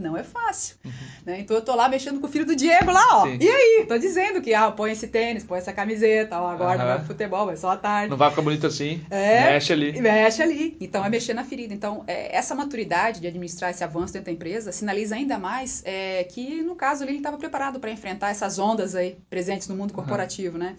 Não 0.00 0.16
é 0.16 0.22
fácil. 0.22 0.76
Uhum. 0.84 0.92
Né? 1.26 1.40
Então 1.40 1.56
eu 1.56 1.62
tô 1.62 1.74
lá 1.74 1.88
mexendo 1.88 2.20
com 2.20 2.26
o 2.26 2.30
filho 2.30 2.46
do 2.46 2.56
Diego 2.56 2.90
lá, 2.90 3.18
ó. 3.18 3.26
Sim. 3.26 3.38
E 3.40 3.48
aí? 3.48 3.84
Tô 3.86 3.98
dizendo 3.98 4.40
que, 4.40 4.54
ah, 4.54 4.70
põe 4.70 4.92
esse 4.92 5.08
tênis, 5.08 5.44
põe 5.44 5.58
essa 5.58 5.72
camiseta, 5.72 6.40
ó, 6.40 6.48
agora 6.48 6.78
uhum. 6.78 6.88
não 6.88 6.96
vai 6.96 7.04
futebol, 7.04 7.46
vai 7.46 7.56
só 7.56 7.70
à 7.70 7.76
tarde. 7.76 8.10
Não 8.10 8.16
vai 8.16 8.30
ficar 8.30 8.42
bonito 8.42 8.66
assim. 8.66 9.04
É, 9.10 9.52
mexe 9.52 9.72
ali. 9.72 10.00
Mexe 10.00 10.42
ali. 10.42 10.76
Então 10.80 11.04
é 11.04 11.08
mexer 11.08 11.34
na 11.34 11.44
ferida. 11.44 11.74
Então, 11.74 12.04
é, 12.06 12.36
essa 12.36 12.54
maturidade 12.54 13.20
de 13.20 13.26
administrar 13.26 13.70
esse 13.70 13.84
avanço 13.84 14.12
dentro 14.12 14.26
da 14.26 14.32
empresa 14.32 14.72
sinaliza 14.72 15.14
ainda 15.14 15.38
mais 15.38 15.82
é, 15.84 16.24
que, 16.24 16.62
no 16.62 16.74
caso 16.74 17.02
ali, 17.02 17.12
ele 17.12 17.18
estava 17.18 17.36
preparado 17.36 17.78
para 17.78 17.90
enfrentar 17.90 18.30
essas 18.30 18.58
ondas 18.58 18.94
aí 18.94 19.18
presentes 19.28 19.68
no 19.68 19.76
mundo 19.76 19.92
corporativo, 19.92 20.56
uhum. 20.56 20.64
né? 20.64 20.76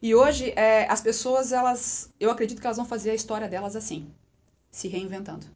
E 0.00 0.14
hoje, 0.14 0.52
é, 0.54 0.86
as 0.88 1.00
pessoas, 1.00 1.52
elas, 1.52 2.12
eu 2.20 2.30
acredito 2.30 2.60
que 2.60 2.66
elas 2.66 2.76
vão 2.76 2.86
fazer 2.86 3.10
a 3.10 3.14
história 3.14 3.48
delas 3.48 3.74
assim, 3.74 4.06
se 4.70 4.86
reinventando. 4.86 5.46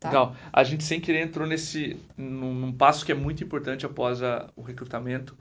Tá. 0.00 0.08
Legal. 0.08 0.34
A 0.50 0.64
gente 0.64 0.82
sem 0.82 0.98
querer 0.98 1.20
entrou 1.20 1.46
nesse 1.46 2.00
num, 2.16 2.54
num 2.54 2.72
passo 2.72 3.04
que 3.04 3.12
é 3.12 3.14
muito 3.14 3.44
importante 3.44 3.84
após 3.84 4.22
a, 4.22 4.48
o 4.56 4.62
recrutamento, 4.62 5.36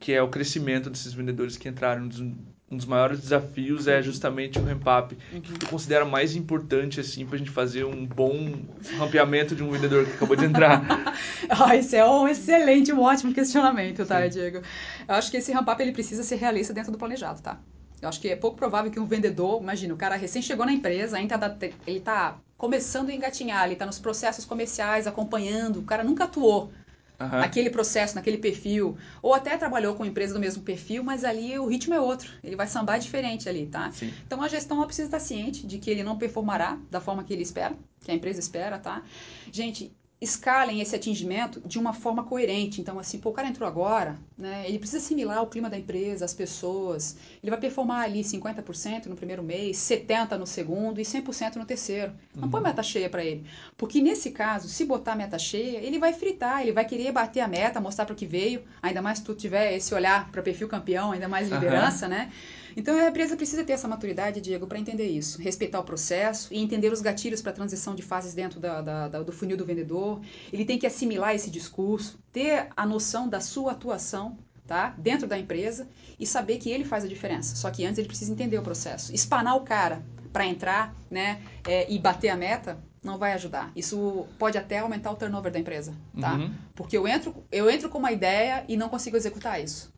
que 0.00 0.12
é 0.12 0.20
o 0.20 0.28
crescimento 0.28 0.90
desses 0.90 1.12
vendedores 1.12 1.56
que 1.56 1.68
entraram. 1.68 2.02
Um 2.02 2.08
dos, 2.08 2.20
um 2.20 2.76
dos 2.76 2.84
maiores 2.84 3.20
desafios 3.20 3.86
é 3.86 4.02
justamente 4.02 4.58
o 4.58 4.64
ramp-up. 4.64 5.16
Uhum. 5.30 5.38
O 5.38 5.40
que 5.42 5.52
tu 5.52 5.68
considera 5.68 6.04
mais 6.04 6.34
importante 6.34 6.98
assim 6.98 7.24
para 7.24 7.36
a 7.36 7.38
gente 7.38 7.50
fazer 7.50 7.84
um 7.84 8.04
bom 8.04 8.64
rampeamento 8.98 9.54
de 9.54 9.62
um 9.62 9.70
vendedor 9.70 10.04
que 10.04 10.14
acabou 10.14 10.34
de 10.34 10.46
entrar? 10.46 10.82
ah, 11.48 11.76
esse 11.76 11.94
é 11.94 12.04
um 12.04 12.26
excelente, 12.26 12.92
um 12.92 13.02
ótimo 13.02 13.32
questionamento, 13.32 14.04
tá, 14.04 14.22
Sim. 14.22 14.30
Diego? 14.30 14.62
Eu 15.06 15.14
acho 15.14 15.30
que 15.30 15.36
esse 15.36 15.52
ramp-up 15.52 15.80
ele 15.80 15.92
precisa 15.92 16.24
ser 16.24 16.36
realista 16.36 16.74
dentro 16.74 16.90
do 16.90 16.98
planejado, 16.98 17.40
tá? 17.40 17.60
Eu 18.00 18.08
acho 18.08 18.20
que 18.20 18.28
é 18.28 18.34
pouco 18.34 18.56
provável 18.56 18.90
que 18.90 18.98
um 18.98 19.06
vendedor, 19.06 19.62
imagina, 19.62 19.94
o 19.94 19.96
cara 19.96 20.16
recém 20.16 20.42
chegou 20.42 20.66
na 20.66 20.72
empresa, 20.72 21.16
ainda 21.18 21.38
tá, 21.38 21.56
ele 21.86 21.98
está 21.98 22.36
começando 22.62 23.08
a 23.08 23.12
engatinhar, 23.12 23.64
ele 23.64 23.72
está 23.72 23.84
nos 23.84 23.98
processos 23.98 24.44
comerciais, 24.44 25.08
acompanhando, 25.08 25.80
o 25.80 25.82
cara 25.82 26.04
nunca 26.04 26.22
atuou 26.22 26.70
uhum. 27.18 27.28
naquele 27.28 27.68
processo, 27.68 28.14
naquele 28.14 28.38
perfil, 28.38 28.96
ou 29.20 29.34
até 29.34 29.56
trabalhou 29.56 29.96
com 29.96 30.04
empresa 30.04 30.32
do 30.32 30.38
mesmo 30.38 30.62
perfil, 30.62 31.02
mas 31.02 31.24
ali 31.24 31.58
o 31.58 31.66
ritmo 31.66 31.92
é 31.92 32.00
outro, 32.00 32.30
ele 32.40 32.54
vai 32.54 32.68
sambar 32.68 33.00
diferente 33.00 33.48
ali, 33.48 33.66
tá? 33.66 33.90
Sim. 33.90 34.14
Então 34.24 34.40
a 34.40 34.46
gestão 34.46 34.76
ela 34.76 34.86
precisa 34.86 35.08
estar 35.08 35.18
ciente 35.18 35.66
de 35.66 35.78
que 35.78 35.90
ele 35.90 36.04
não 36.04 36.16
performará 36.16 36.78
da 36.88 37.00
forma 37.00 37.24
que 37.24 37.32
ele 37.32 37.42
espera, 37.42 37.74
que 38.00 38.12
a 38.12 38.14
empresa 38.14 38.38
espera, 38.38 38.78
tá? 38.78 39.02
Gente, 39.50 39.92
escalem 40.22 40.80
esse 40.80 40.94
atingimento 40.94 41.60
de 41.66 41.80
uma 41.80 41.92
forma 41.92 42.22
coerente. 42.22 42.80
Então, 42.80 42.96
assim, 42.96 43.18
pô, 43.18 43.30
o 43.30 43.32
cara 43.32 43.48
entrou 43.48 43.68
agora, 43.68 44.16
né? 44.38 44.64
Ele 44.68 44.78
precisa 44.78 45.02
assimilar 45.02 45.42
o 45.42 45.48
clima 45.48 45.68
da 45.68 45.76
empresa, 45.76 46.24
as 46.24 46.32
pessoas. 46.32 47.16
Ele 47.42 47.50
vai 47.50 47.58
performar 47.58 48.04
ali 48.04 48.22
50% 48.22 49.06
no 49.06 49.16
primeiro 49.16 49.42
mês, 49.42 49.78
70% 49.78 50.38
no 50.38 50.46
segundo 50.46 51.00
e 51.00 51.02
100% 51.02 51.56
no 51.56 51.64
terceiro. 51.64 52.12
Não 52.34 52.44
uhum. 52.44 52.50
põe 52.50 52.62
meta 52.62 52.84
cheia 52.84 53.10
para 53.10 53.24
ele. 53.24 53.44
Porque 53.76 54.00
nesse 54.00 54.30
caso, 54.30 54.68
se 54.68 54.84
botar 54.84 55.16
meta 55.16 55.38
cheia, 55.40 55.78
ele 55.78 55.98
vai 55.98 56.12
fritar, 56.12 56.62
ele 56.62 56.72
vai 56.72 56.84
querer 56.84 57.10
bater 57.10 57.40
a 57.40 57.48
meta, 57.48 57.80
mostrar 57.80 58.04
para 58.04 58.12
o 58.12 58.16
que 58.16 58.26
veio. 58.26 58.62
Ainda 58.80 59.02
mais 59.02 59.18
se 59.18 59.24
tu 59.24 59.34
tiver 59.34 59.74
esse 59.74 59.92
olhar 59.92 60.30
para 60.30 60.40
perfil 60.40 60.68
campeão, 60.68 61.10
ainda 61.10 61.28
mais 61.28 61.50
liderança, 61.50 62.06
uhum. 62.06 62.12
né? 62.12 62.32
Então 62.76 62.96
a 62.96 63.08
empresa 63.08 63.36
precisa 63.36 63.64
ter 63.64 63.72
essa 63.72 63.86
maturidade, 63.86 64.40
Diego, 64.40 64.66
para 64.66 64.78
entender 64.78 65.06
isso, 65.06 65.40
respeitar 65.40 65.78
o 65.80 65.84
processo 65.84 66.52
e 66.52 66.58
entender 66.58 66.92
os 66.92 67.00
gatilhos 67.00 67.42
para 67.42 67.52
a 67.52 67.54
transição 67.54 67.94
de 67.94 68.02
fases 68.02 68.34
dentro 68.34 68.58
da, 68.58 68.80
da, 68.80 69.08
da, 69.08 69.22
do 69.22 69.32
funil 69.32 69.56
do 69.56 69.64
vendedor. 69.64 70.11
Ele 70.52 70.64
tem 70.64 70.78
que 70.78 70.86
assimilar 70.86 71.34
esse 71.34 71.50
discurso, 71.50 72.18
ter 72.32 72.68
a 72.76 72.84
noção 72.84 73.28
da 73.28 73.40
sua 73.40 73.72
atuação 73.72 74.36
tá? 74.66 74.94
dentro 74.98 75.26
da 75.26 75.38
empresa 75.38 75.88
e 76.18 76.26
saber 76.26 76.58
que 76.58 76.70
ele 76.70 76.84
faz 76.84 77.04
a 77.04 77.08
diferença. 77.08 77.56
Só 77.56 77.70
que 77.70 77.84
antes 77.84 77.98
ele 77.98 78.08
precisa 78.08 78.32
entender 78.32 78.58
o 78.58 78.62
processo. 78.62 79.14
Espanar 79.14 79.56
o 79.56 79.60
cara 79.60 80.02
para 80.32 80.46
entrar 80.46 80.94
né, 81.10 81.42
é, 81.68 81.90
e 81.92 81.98
bater 81.98 82.30
a 82.30 82.36
meta 82.36 82.78
não 83.02 83.18
vai 83.18 83.32
ajudar. 83.32 83.72
Isso 83.74 84.26
pode 84.38 84.56
até 84.56 84.78
aumentar 84.78 85.10
o 85.10 85.16
turnover 85.16 85.50
da 85.50 85.58
empresa, 85.58 85.92
tá? 86.20 86.34
Uhum. 86.34 86.54
Porque 86.74 86.96
eu 86.96 87.06
entro, 87.06 87.34
eu 87.50 87.68
entro 87.68 87.88
com 87.88 87.98
uma 87.98 88.12
ideia 88.12 88.64
e 88.68 88.76
não 88.76 88.88
consigo 88.88 89.16
executar 89.16 89.62
isso. 89.62 89.92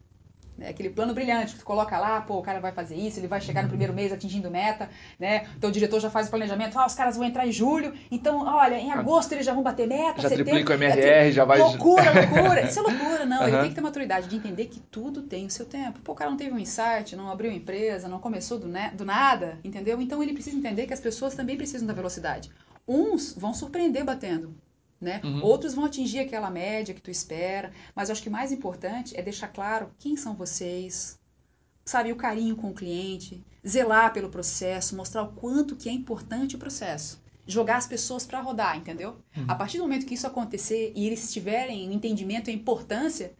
Né? 0.56 0.68
Aquele 0.68 0.90
plano 0.90 1.12
brilhante 1.12 1.54
que 1.54 1.58
tu 1.58 1.64
coloca 1.64 1.98
lá, 1.98 2.20
pô, 2.20 2.38
o 2.38 2.42
cara 2.42 2.60
vai 2.60 2.72
fazer 2.72 2.94
isso, 2.94 3.18
ele 3.18 3.26
vai 3.26 3.40
chegar 3.40 3.62
no 3.62 3.68
primeiro 3.68 3.92
mês 3.92 4.12
atingindo 4.12 4.50
meta, 4.50 4.88
né? 5.18 5.46
Então 5.56 5.70
o 5.70 5.72
diretor 5.72 6.00
já 6.00 6.08
faz 6.08 6.28
o 6.28 6.30
planejamento, 6.30 6.78
ah, 6.78 6.86
os 6.86 6.94
caras 6.94 7.16
vão 7.16 7.26
entrar 7.26 7.46
em 7.46 7.52
julho, 7.52 7.92
então, 8.10 8.46
olha, 8.46 8.76
em 8.76 8.92
agosto 8.92 9.32
eles 9.32 9.44
já 9.44 9.52
vão 9.52 9.62
bater 9.62 9.88
meta, 9.88 10.22
já 10.22 10.28
setembro... 10.28 10.52
triplica 10.52 10.72
o 10.72 10.76
MRR, 10.76 11.32
já 11.32 11.44
vai... 11.44 11.58
Loucura, 11.58 12.04
loucura! 12.14 12.62
Isso 12.62 12.78
é 12.78 12.82
loucura, 12.82 13.26
não. 13.26 13.40
Uhum. 13.40 13.48
Ele 13.48 13.58
tem 13.58 13.68
que 13.70 13.74
ter 13.74 13.80
maturidade 13.80 14.28
de 14.28 14.36
entender 14.36 14.66
que 14.66 14.78
tudo 14.80 15.22
tem 15.22 15.46
o 15.46 15.50
seu 15.50 15.66
tempo. 15.66 16.00
Pô, 16.00 16.12
o 16.12 16.14
cara 16.14 16.30
não 16.30 16.36
teve 16.36 16.52
um 16.52 16.58
insight, 16.58 17.16
não 17.16 17.30
abriu 17.30 17.50
empresa, 17.50 18.08
não 18.08 18.20
começou 18.20 18.58
do, 18.58 18.68
né, 18.68 18.92
do 18.94 19.04
nada, 19.04 19.58
entendeu? 19.64 20.00
Então 20.00 20.22
ele 20.22 20.32
precisa 20.32 20.56
entender 20.56 20.86
que 20.86 20.94
as 20.94 21.00
pessoas 21.00 21.34
também 21.34 21.56
precisam 21.56 21.86
da 21.86 21.92
velocidade. 21.92 22.50
Uns 22.86 23.34
vão 23.36 23.54
surpreender 23.54 24.04
batendo, 24.04 24.54
né? 25.00 25.20
Uhum. 25.22 25.42
Outros 25.44 25.74
vão 25.74 25.84
atingir 25.84 26.20
aquela 26.20 26.50
média 26.50 26.94
que 26.94 27.00
tu 27.00 27.10
espera, 27.10 27.72
mas 27.94 28.08
eu 28.08 28.12
acho 28.12 28.22
que 28.22 28.28
o 28.28 28.32
mais 28.32 28.52
importante 28.52 29.16
é 29.16 29.22
deixar 29.22 29.48
claro 29.48 29.90
quem 29.98 30.16
são 30.16 30.34
vocês, 30.34 31.18
sabe, 31.84 32.12
o 32.12 32.16
carinho 32.16 32.56
com 32.56 32.70
o 32.70 32.74
cliente, 32.74 33.44
zelar 33.66 34.12
pelo 34.12 34.30
processo, 34.30 34.96
mostrar 34.96 35.22
o 35.22 35.32
quanto 35.32 35.76
que 35.76 35.88
é 35.88 35.92
importante 35.92 36.56
o 36.56 36.58
processo. 36.58 37.22
Jogar 37.46 37.76
as 37.76 37.86
pessoas 37.86 38.24
para 38.24 38.40
rodar, 38.40 38.76
entendeu? 38.76 39.18
Uhum. 39.36 39.44
A 39.46 39.54
partir 39.54 39.76
do 39.76 39.84
momento 39.84 40.06
que 40.06 40.14
isso 40.14 40.26
acontecer 40.26 40.92
e 40.96 41.06
eles 41.06 41.30
tiverem 41.30 41.90
o 41.90 41.92
entendimento 41.92 42.48
e 42.48 42.52
a 42.52 42.56
importância, 42.56 43.34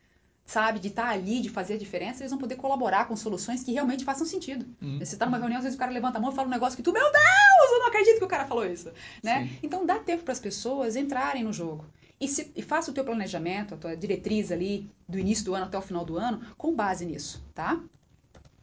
sabe, 0.44 0.78
de 0.78 0.88
estar 0.88 1.04
tá 1.04 1.10
ali, 1.10 1.40
de 1.40 1.48
fazer 1.48 1.74
a 1.74 1.78
diferença, 1.78 2.22
eles 2.22 2.30
vão 2.30 2.38
poder 2.38 2.56
colaborar 2.56 3.06
com 3.06 3.16
soluções 3.16 3.64
que 3.64 3.72
realmente 3.72 4.04
façam 4.04 4.26
sentido. 4.26 4.66
Uhum. 4.80 4.98
Você 4.98 5.14
está 5.14 5.24
numa 5.26 5.38
reunião, 5.38 5.58
às 5.58 5.64
vezes 5.64 5.76
o 5.76 5.78
cara 5.78 5.90
levanta 5.90 6.18
a 6.18 6.20
mão 6.20 6.30
e 6.30 6.34
fala 6.34 6.48
um 6.48 6.50
negócio 6.50 6.76
que 6.76 6.82
tu, 6.82 6.92
meu 6.92 7.02
Deus, 7.02 7.72
eu 7.72 7.78
não 7.78 7.86
acredito 7.86 8.18
que 8.18 8.24
o 8.24 8.28
cara 8.28 8.44
falou 8.46 8.66
isso, 8.66 8.90
né? 9.22 9.44
Sim. 9.46 9.58
Então 9.62 9.86
dá 9.86 9.98
tempo 9.98 10.22
para 10.22 10.32
as 10.32 10.40
pessoas 10.40 10.96
entrarem 10.96 11.42
no 11.42 11.52
jogo. 11.52 11.86
E, 12.20 12.28
se, 12.28 12.52
e 12.54 12.62
faça 12.62 12.90
o 12.90 12.94
teu 12.94 13.04
planejamento, 13.04 13.74
a 13.74 13.76
tua 13.76 13.96
diretriz 13.96 14.52
ali, 14.52 14.88
do 15.08 15.18
início 15.18 15.44
do 15.44 15.54
ano 15.54 15.66
até 15.66 15.76
o 15.76 15.82
final 15.82 16.04
do 16.04 16.16
ano, 16.16 16.40
com 16.56 16.74
base 16.74 17.04
nisso, 17.04 17.44
tá? 17.54 17.80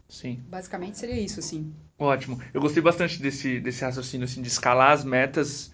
Sim. 0.07 0.39
Basicamente 0.47 0.97
seria 0.97 1.19
isso, 1.19 1.39
assim. 1.39 1.73
Ótimo. 1.97 2.41
Eu 2.53 2.61
gostei 2.61 2.81
bastante 2.81 3.21
desse, 3.21 3.59
desse 3.59 3.83
raciocínio, 3.83 4.25
assim, 4.25 4.41
de 4.41 4.47
escalar 4.47 4.91
as 4.91 5.03
metas 5.03 5.71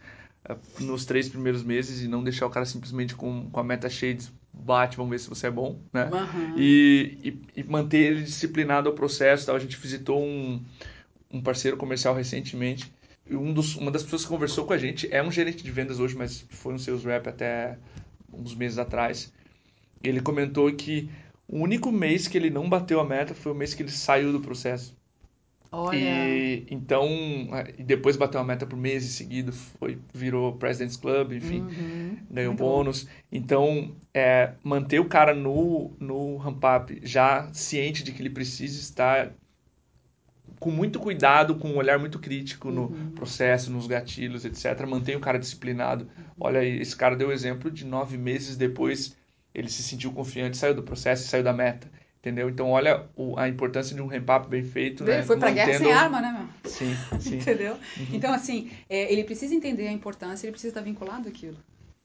uh, 0.50 0.84
nos 0.84 1.06
três 1.06 1.30
primeiros 1.30 1.64
meses 1.64 2.02
e 2.02 2.08
não 2.08 2.24
deixar 2.24 2.46
o 2.46 2.50
cara 2.50 2.66
simplesmente 2.66 3.16
com, 3.16 3.50
com 3.50 3.60
a 3.60 3.64
meta 3.64 3.90
cheia 3.90 4.14
de 4.14 4.32
bate, 4.58 4.98
vamos 4.98 5.12
ver 5.12 5.20
se 5.20 5.30
você 5.30 5.48
é 5.48 5.52
bom, 5.52 5.80
né? 5.94 6.06
Uhum. 6.06 6.54
E, 6.58 7.18
e, 7.24 7.62
e, 7.62 7.64
manter 7.64 7.98
ele 7.98 8.24
disciplinado 8.24 8.90
ao 8.90 8.96
processo. 8.96 9.46
Tá? 9.46 9.54
A 9.54 9.60
gente 9.60 9.78
visitou 9.78 10.22
um, 10.22 10.62
um 11.32 11.42
parceiro 11.42 11.78
comercial 11.78 12.14
recentemente. 12.16 12.92
E 13.30 13.36
um 13.36 13.54
dos, 13.54 13.76
uma 13.76 13.92
das 13.92 14.04
pessoas 14.04 14.24
que 14.24 14.30
conversou 14.30 14.66
com 14.66 14.74
a 14.74 14.78
gente 14.78 15.14
é 15.14 15.22
um 15.22 15.32
gerente 15.32 15.64
de 15.64 15.72
vendas 15.72 16.00
hoje, 16.00 16.16
mas 16.16 16.46
foi 16.50 16.74
um 16.74 16.78
sales 16.78 17.04
rep 17.04 17.28
até 17.28 17.78
uns 18.34 18.56
meses 18.56 18.78
atrás. 18.78 19.32
Ele 20.02 20.22
comentou 20.22 20.72
que 20.74 21.10
o 21.48 21.60
único 21.60 21.92
mês 21.92 22.28
que 22.28 22.38
ele 22.38 22.50
não 22.50 22.68
bateu 22.68 23.00
a 23.00 23.06
meta 23.06 23.34
foi 23.34 23.52
o 23.52 23.56
mês 23.56 23.74
que 23.74 23.84
ele 23.84 23.92
saiu 23.92 24.32
do 24.32 24.40
processo. 24.40 24.97
Olha. 25.80 25.96
E, 25.96 26.66
então, 26.72 27.08
e 27.78 27.84
depois 27.84 28.18
bateu 28.18 28.42
a 28.42 28.44
meta 28.44 28.66
por 28.66 28.76
meses 28.76 29.14
seguidos, 29.14 29.56
foi, 29.80 30.00
virou 30.12 30.54
President's 30.54 30.98
Club, 30.98 31.34
enfim, 31.34 31.60
uhum. 31.62 32.18
ganhou 32.32 32.54
Muito 32.54 32.60
bônus. 32.60 33.04
Bom. 33.04 33.10
Então, 33.32 33.96
é, 34.12 34.54
manter 34.64 35.00
o 35.00 35.06
cara 35.06 35.36
no, 35.36 35.92
no 36.00 36.38
ramp-up 36.38 37.00
já 37.04 37.48
ciente 37.54 38.04
de 38.04 38.12
que 38.12 38.24
ele 38.24 38.32
precisa 38.32 38.80
estar 38.80 39.32
com 40.60 40.72
muito 40.72 41.00
cuidado, 41.00 41.54
com 41.56 41.68
um 41.68 41.78
olhar 41.78 42.00
muito 42.00 42.18
crítico 42.18 42.72
no 42.72 42.88
uhum. 42.88 43.12
processo, 43.12 43.72
nos 43.72 43.86
gatilhos, 43.86 44.46
etc. 44.46 44.84
Mantém 44.88 45.16
o 45.16 45.20
cara 45.20 45.38
disciplinado. 45.38 46.06
Uhum. 46.06 46.24
Olha, 46.40 46.66
esse 46.66 46.96
cara 46.96 47.16
deu 47.16 47.28
o 47.28 47.32
exemplo 47.32 47.70
de 47.70 47.86
nove 47.86 48.18
meses 48.18 48.58
depois 48.58 49.16
ele 49.54 49.70
se 49.70 49.84
sentiu 49.84 50.12
confiante, 50.12 50.58
saiu 50.58 50.74
do 50.74 50.84
processo 50.84 51.24
e 51.24 51.28
saiu 51.28 51.44
da 51.44 51.54
meta. 51.54 51.88
Entendeu? 52.20 52.50
Então, 52.50 52.70
olha 52.70 53.06
o, 53.16 53.38
a 53.38 53.48
importância 53.48 53.96
de 53.96 54.02
um 54.02 54.08
ramp-up 54.08 54.50
bem 54.50 54.64
feito. 54.64 55.04
Né? 55.04 55.24
Foi 55.24 55.38
pra 55.38 55.50
Mantendo... 55.50 55.68
guerra 55.68 55.80
sem 55.80 55.94
arma, 55.94 56.22
né, 56.22 56.36
meu? 56.38 56.72
Sim, 56.72 56.96
sim. 57.20 57.38
Entendeu? 57.40 57.74
Uhum. 57.74 58.08
Então, 58.14 58.34
assim, 58.34 58.72
é, 58.90 59.12
ele 59.12 59.24
precisa 59.24 59.54
entender 59.54 59.88
a 59.88 59.92
importância, 59.92 60.46
ele 60.46 60.52
precisa 60.52 60.72
estar 60.72 60.82
vinculado 60.82 61.30
àquilo. 61.30 61.58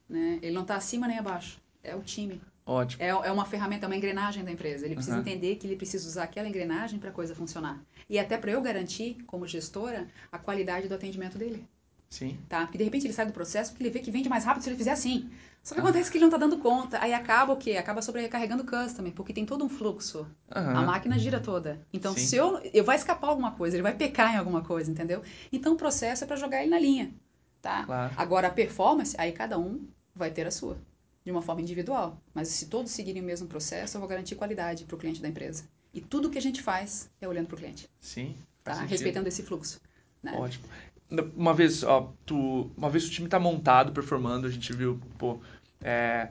Né? 0.07 0.39
Ele 0.41 0.53
não 0.53 0.61
está 0.61 0.75
acima 0.75 1.07
nem 1.07 1.17
abaixo. 1.17 1.59
É 1.83 1.95
o 1.95 2.01
time. 2.01 2.39
Ótimo. 2.65 3.03
É, 3.03 3.09
é 3.09 3.31
uma 3.31 3.45
ferramenta, 3.45 3.85
é 3.85 3.87
uma 3.87 3.97
engrenagem 3.97 4.43
da 4.43 4.51
empresa. 4.51 4.85
Ele 4.85 4.95
precisa 4.95 5.17
uhum. 5.17 5.21
entender 5.21 5.55
que 5.55 5.67
ele 5.67 5.75
precisa 5.75 6.07
usar 6.07 6.23
aquela 6.23 6.47
engrenagem 6.47 6.99
para 6.99 7.09
a 7.09 7.13
coisa 7.13 7.35
funcionar. 7.35 7.81
E 8.09 8.17
até 8.17 8.37
para 8.37 8.51
eu 8.51 8.61
garantir, 8.61 9.17
como 9.27 9.47
gestora, 9.47 10.07
a 10.31 10.37
qualidade 10.37 10.87
do 10.87 10.95
atendimento 10.95 11.37
dele. 11.37 11.65
Sim. 12.13 12.37
Tá? 12.47 12.61
Porque 12.61 12.77
de 12.77 12.83
repente 12.83 13.07
ele 13.07 13.13
sai 13.13 13.25
do 13.25 13.33
processo 13.33 13.71
porque 13.71 13.83
ele 13.83 13.89
vê 13.89 13.99
que 13.99 14.11
vende 14.11 14.29
mais 14.29 14.45
rápido 14.45 14.61
se 14.61 14.69
ele 14.69 14.77
fizer 14.77 14.91
assim. 14.91 15.31
Só 15.63 15.73
que 15.73 15.81
ah. 15.81 15.83
acontece 15.83 16.11
que 16.11 16.17
ele 16.19 16.25
não 16.25 16.29
tá 16.31 16.37
dando 16.37 16.59
conta. 16.59 17.01
Aí 17.01 17.11
acaba 17.11 17.53
o 17.53 17.57
quê? 17.57 17.71
Acaba 17.71 18.03
sobrecarregando 18.03 18.61
o 18.61 18.65
customer, 18.67 19.11
porque 19.13 19.33
tem 19.33 19.47
todo 19.47 19.65
um 19.65 19.69
fluxo. 19.69 20.27
A 20.51 20.83
máquina 20.83 21.17
gira 21.17 21.39
toda. 21.39 21.81
Então, 21.91 22.13
Sim. 22.13 22.19
se 22.19 22.35
eu, 22.35 22.59
eu 22.71 22.83
vai 22.83 22.97
escapar 22.97 23.29
alguma 23.29 23.53
coisa, 23.53 23.75
ele 23.75 23.81
vai 23.81 23.95
pecar 23.95 24.31
em 24.31 24.37
alguma 24.37 24.61
coisa, 24.61 24.91
entendeu? 24.91 25.23
Então 25.51 25.73
o 25.73 25.75
processo 25.75 26.23
é 26.23 26.27
para 26.27 26.35
jogar 26.35 26.61
ele 26.61 26.69
na 26.69 26.77
linha. 26.77 27.11
Tá? 27.59 27.83
Claro. 27.83 28.13
Agora 28.15 28.47
a 28.47 28.51
performance, 28.51 29.15
aí 29.17 29.31
cada 29.31 29.57
um 29.57 29.83
vai 30.13 30.29
ter 30.29 30.45
a 30.45 30.51
sua. 30.51 30.77
De 31.25 31.31
uma 31.31 31.41
forma 31.41 31.61
individual. 31.61 32.21
Mas 32.31 32.49
se 32.49 32.67
todos 32.67 32.91
seguirem 32.91 33.23
o 33.23 33.25
mesmo 33.25 33.47
processo, 33.47 33.97
eu 33.97 33.99
vou 33.99 34.07
garantir 34.07 34.35
qualidade 34.35 34.85
para 34.85 34.95
o 34.95 34.99
cliente 34.99 35.19
da 35.19 35.27
empresa. 35.27 35.63
E 35.91 35.99
tudo 35.99 36.29
que 36.29 36.37
a 36.37 36.41
gente 36.41 36.61
faz 36.61 37.09
é 37.19 37.27
olhando 37.27 37.47
para 37.47 37.55
o 37.55 37.57
cliente. 37.57 37.89
Sim. 37.99 38.35
Tá? 38.63 38.73
Respeitando 38.83 39.27
esse 39.27 39.41
fluxo. 39.41 39.81
Né? 40.21 40.33
Ótimo 40.37 40.65
uma 41.35 41.53
vez, 41.53 41.83
ó, 41.83 42.13
tu, 42.25 42.71
uma 42.75 42.89
vez 42.89 43.07
o 43.07 43.09
time 43.09 43.27
tá 43.27 43.39
montado, 43.39 43.91
performando, 43.91 44.47
a 44.47 44.49
gente 44.49 44.73
viu, 44.73 44.99
pô, 45.17 45.39
é, 45.81 46.29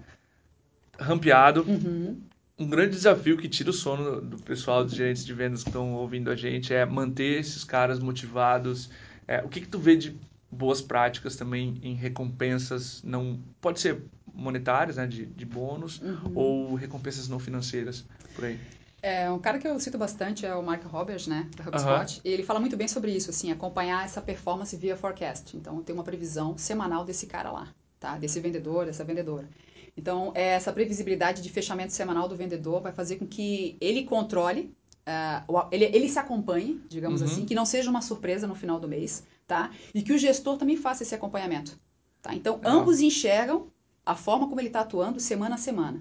rampeado. 0.98 1.62
Uhum. 1.62 2.20
Um 2.58 2.68
grande 2.68 2.92
desafio 2.92 3.36
que 3.36 3.48
tira 3.48 3.70
o 3.70 3.72
sono 3.72 4.20
do 4.20 4.36
pessoal, 4.38 4.84
dos 4.84 4.94
gerentes 4.94 5.24
de 5.24 5.32
vendas 5.32 5.62
que 5.62 5.68
estão 5.68 5.94
ouvindo 5.94 6.30
a 6.30 6.36
gente, 6.36 6.72
é 6.72 6.84
manter 6.84 7.40
esses 7.40 7.64
caras 7.64 7.98
motivados. 7.98 8.90
É, 9.26 9.42
o 9.42 9.48
que 9.48 9.60
que 9.60 9.68
tu 9.68 9.78
vê 9.78 9.96
de 9.96 10.16
boas 10.50 10.80
práticas 10.82 11.34
também 11.34 11.78
em 11.82 11.94
recompensas, 11.94 13.02
não 13.02 13.40
pode 13.60 13.80
ser 13.80 14.02
monetárias, 14.34 14.96
né, 14.96 15.06
de, 15.06 15.26
de 15.26 15.44
bônus, 15.44 16.00
uhum. 16.00 16.32
ou 16.34 16.74
recompensas 16.74 17.28
não 17.28 17.38
financeiras, 17.38 18.04
por 18.34 18.44
aí? 18.44 18.58
É, 19.02 19.28
um 19.28 19.38
cara 19.40 19.58
que 19.58 19.66
eu 19.66 19.78
cito 19.80 19.98
bastante 19.98 20.46
é 20.46 20.54
o 20.54 20.62
Mark 20.62 20.84
Roberts, 20.84 21.26
né, 21.26 21.50
da 21.56 21.64
HubSpot. 21.64 22.20
E 22.24 22.28
ele 22.28 22.44
fala 22.44 22.60
muito 22.60 22.76
bem 22.76 22.86
sobre 22.86 23.10
isso, 23.10 23.30
assim, 23.30 23.50
acompanhar 23.50 24.04
essa 24.04 24.22
performance 24.22 24.76
via 24.76 24.96
forecast. 24.96 25.56
Então, 25.56 25.82
tem 25.82 25.92
uma 25.92 26.04
previsão 26.04 26.56
semanal 26.56 27.04
desse 27.04 27.26
cara 27.26 27.50
lá, 27.50 27.68
tá? 27.98 28.16
Desse 28.16 28.38
vendedor, 28.38 28.86
dessa 28.86 29.02
vendedora. 29.02 29.48
Então, 29.96 30.30
essa 30.36 30.72
previsibilidade 30.72 31.42
de 31.42 31.50
fechamento 31.50 31.92
semanal 31.92 32.28
do 32.28 32.36
vendedor 32.36 32.80
vai 32.80 32.92
fazer 32.92 33.16
com 33.16 33.26
que 33.26 33.76
ele 33.80 34.04
controle, 34.04 34.72
uh, 35.04 35.66
ele, 35.72 35.84
ele 35.86 36.08
se 36.08 36.20
acompanhe, 36.20 36.80
digamos 36.88 37.20
uhum. 37.20 37.26
assim, 37.26 37.44
que 37.44 37.56
não 37.56 37.66
seja 37.66 37.90
uma 37.90 38.00
surpresa 38.00 38.46
no 38.46 38.54
final 38.54 38.78
do 38.78 38.86
mês, 38.86 39.24
tá? 39.48 39.72
E 39.92 40.00
que 40.00 40.12
o 40.12 40.18
gestor 40.18 40.56
também 40.56 40.76
faça 40.76 41.02
esse 41.02 41.14
acompanhamento, 41.14 41.76
tá? 42.22 42.34
Então, 42.34 42.60
ambos 42.64 43.00
enxergam 43.00 43.66
a 44.06 44.14
forma 44.14 44.48
como 44.48 44.60
ele 44.60 44.68
está 44.68 44.80
atuando 44.80 45.18
semana 45.18 45.56
a 45.56 45.58
semana. 45.58 46.00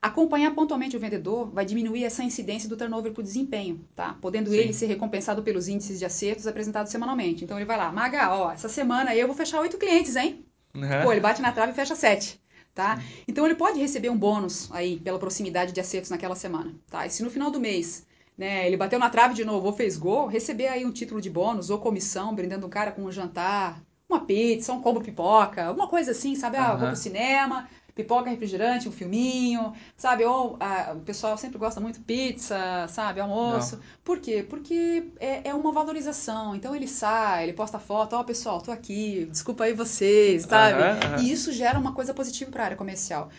Acompanhar 0.00 0.54
pontualmente 0.54 0.96
o 0.96 1.00
vendedor 1.00 1.50
vai 1.50 1.64
diminuir 1.64 2.04
essa 2.04 2.22
incidência 2.22 2.68
do 2.68 2.76
turnover 2.76 3.12
por 3.12 3.22
desempenho, 3.22 3.84
tá? 3.96 4.16
Podendo 4.20 4.50
Sim. 4.50 4.56
ele 4.56 4.72
ser 4.72 4.86
recompensado 4.86 5.42
pelos 5.42 5.66
índices 5.66 5.98
de 5.98 6.04
acertos 6.04 6.46
apresentados 6.46 6.92
semanalmente. 6.92 7.44
Então 7.44 7.58
ele 7.58 7.66
vai 7.66 7.76
lá, 7.76 7.90
Maga, 7.90 8.32
ó, 8.32 8.52
essa 8.52 8.68
semana 8.68 9.14
eu 9.14 9.26
vou 9.26 9.34
fechar 9.34 9.60
oito 9.60 9.76
clientes, 9.76 10.14
hein? 10.14 10.44
Uhum. 10.74 11.02
Pô, 11.02 11.10
ele 11.10 11.20
bate 11.20 11.42
na 11.42 11.50
trave 11.50 11.72
e 11.72 11.74
fecha 11.74 11.96
sete. 11.96 12.40
Tá? 12.72 13.02
Então 13.26 13.44
ele 13.44 13.56
pode 13.56 13.80
receber 13.80 14.08
um 14.08 14.16
bônus 14.16 14.70
aí 14.70 15.00
pela 15.00 15.18
proximidade 15.18 15.72
de 15.72 15.80
acertos 15.80 16.10
naquela 16.10 16.36
semana, 16.36 16.72
tá? 16.88 17.04
E 17.04 17.10
se 17.10 17.24
no 17.24 17.30
final 17.30 17.50
do 17.50 17.58
mês, 17.58 18.06
né, 18.36 18.68
ele 18.68 18.76
bateu 18.76 19.00
na 19.00 19.10
trave 19.10 19.34
de 19.34 19.44
novo 19.44 19.66
ou 19.66 19.72
fez 19.72 19.96
gol, 19.96 20.28
receber 20.28 20.68
aí 20.68 20.86
um 20.86 20.92
título 20.92 21.20
de 21.20 21.28
bônus 21.28 21.70
ou 21.70 21.78
comissão, 21.78 22.32
brindando 22.32 22.68
o 22.68 22.70
cara 22.70 22.92
com 22.92 23.02
um 23.02 23.10
jantar, 23.10 23.82
uma 24.08 24.20
pizza, 24.20 24.72
um 24.72 24.80
combo 24.80 25.00
pipoca, 25.00 25.64
alguma 25.64 25.88
coisa 25.88 26.12
assim, 26.12 26.36
sabe? 26.36 26.56
Ah, 26.56 26.76
vou 26.76 26.86
pro 26.86 26.96
cinema, 26.96 27.68
pipoca, 27.98 28.30
refrigerante, 28.30 28.88
um 28.88 28.92
filminho, 28.92 29.72
sabe? 29.96 30.24
Ou 30.24 30.56
ah, 30.60 30.94
o 30.94 31.00
pessoal 31.00 31.36
sempre 31.36 31.58
gosta 31.58 31.80
muito 31.80 32.00
pizza, 32.00 32.86
sabe? 32.88 33.20
Almoço. 33.20 33.76
Não. 33.76 33.82
Por 34.04 34.20
quê? 34.20 34.46
Porque 34.48 35.08
é, 35.18 35.48
é, 35.48 35.54
uma 35.54 35.72
valorização. 35.72 36.54
Então 36.54 36.76
ele 36.76 36.86
sai, 36.86 37.42
ele 37.42 37.52
posta 37.52 37.80
foto, 37.80 38.14
ó, 38.14 38.20
oh, 38.20 38.24
pessoal, 38.24 38.62
tô 38.62 38.70
aqui, 38.70 39.26
desculpa 39.32 39.64
aí 39.64 39.72
vocês, 39.72 40.44
sabe? 40.44 40.80
Uhum, 40.80 41.16
uhum. 41.16 41.22
E 41.22 41.32
isso 41.32 41.50
gera 41.52 41.76
uma 41.76 41.92
coisa 41.92 42.14
positiva 42.14 42.52
para 42.52 42.62
a 42.62 42.64
área 42.66 42.76
comercial. 42.76 43.30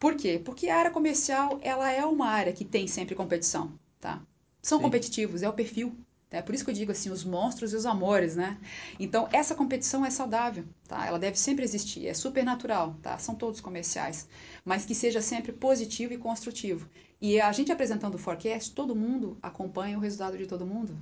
Por 0.00 0.14
quê? 0.14 0.40
Porque 0.42 0.70
a 0.70 0.78
área 0.78 0.90
comercial, 0.90 1.58
ela 1.60 1.90
é 1.92 2.04
uma 2.04 2.28
área 2.28 2.54
que 2.54 2.64
tem 2.64 2.86
sempre 2.86 3.14
competição, 3.14 3.72
tá? 4.00 4.22
São 4.62 4.78
Sim. 4.78 4.84
competitivos, 4.84 5.42
é 5.42 5.48
o 5.48 5.52
perfil 5.52 5.94
é 6.30 6.42
por 6.42 6.54
isso 6.54 6.64
que 6.64 6.70
eu 6.70 6.74
digo 6.74 6.90
assim, 6.90 7.10
os 7.10 7.22
monstros 7.22 7.72
e 7.72 7.76
os 7.76 7.86
amores, 7.86 8.34
né? 8.34 8.58
Então, 8.98 9.28
essa 9.32 9.54
competição 9.54 10.04
é 10.04 10.10
saudável, 10.10 10.64
tá? 10.88 11.06
Ela 11.06 11.18
deve 11.18 11.38
sempre 11.38 11.64
existir, 11.64 12.06
é 12.06 12.14
super 12.14 12.44
natural, 12.44 12.96
tá? 13.00 13.16
São 13.18 13.34
todos 13.34 13.60
comerciais, 13.60 14.28
mas 14.64 14.84
que 14.84 14.94
seja 14.94 15.20
sempre 15.20 15.52
positivo 15.52 16.12
e 16.12 16.18
construtivo. 16.18 16.88
E 17.20 17.40
a 17.40 17.52
gente 17.52 17.70
apresentando 17.70 18.16
o 18.16 18.18
forecast, 18.18 18.72
todo 18.72 18.94
mundo 18.94 19.38
acompanha 19.40 19.96
o 19.96 20.00
resultado 20.00 20.36
de 20.36 20.46
todo 20.46 20.66
mundo. 20.66 20.98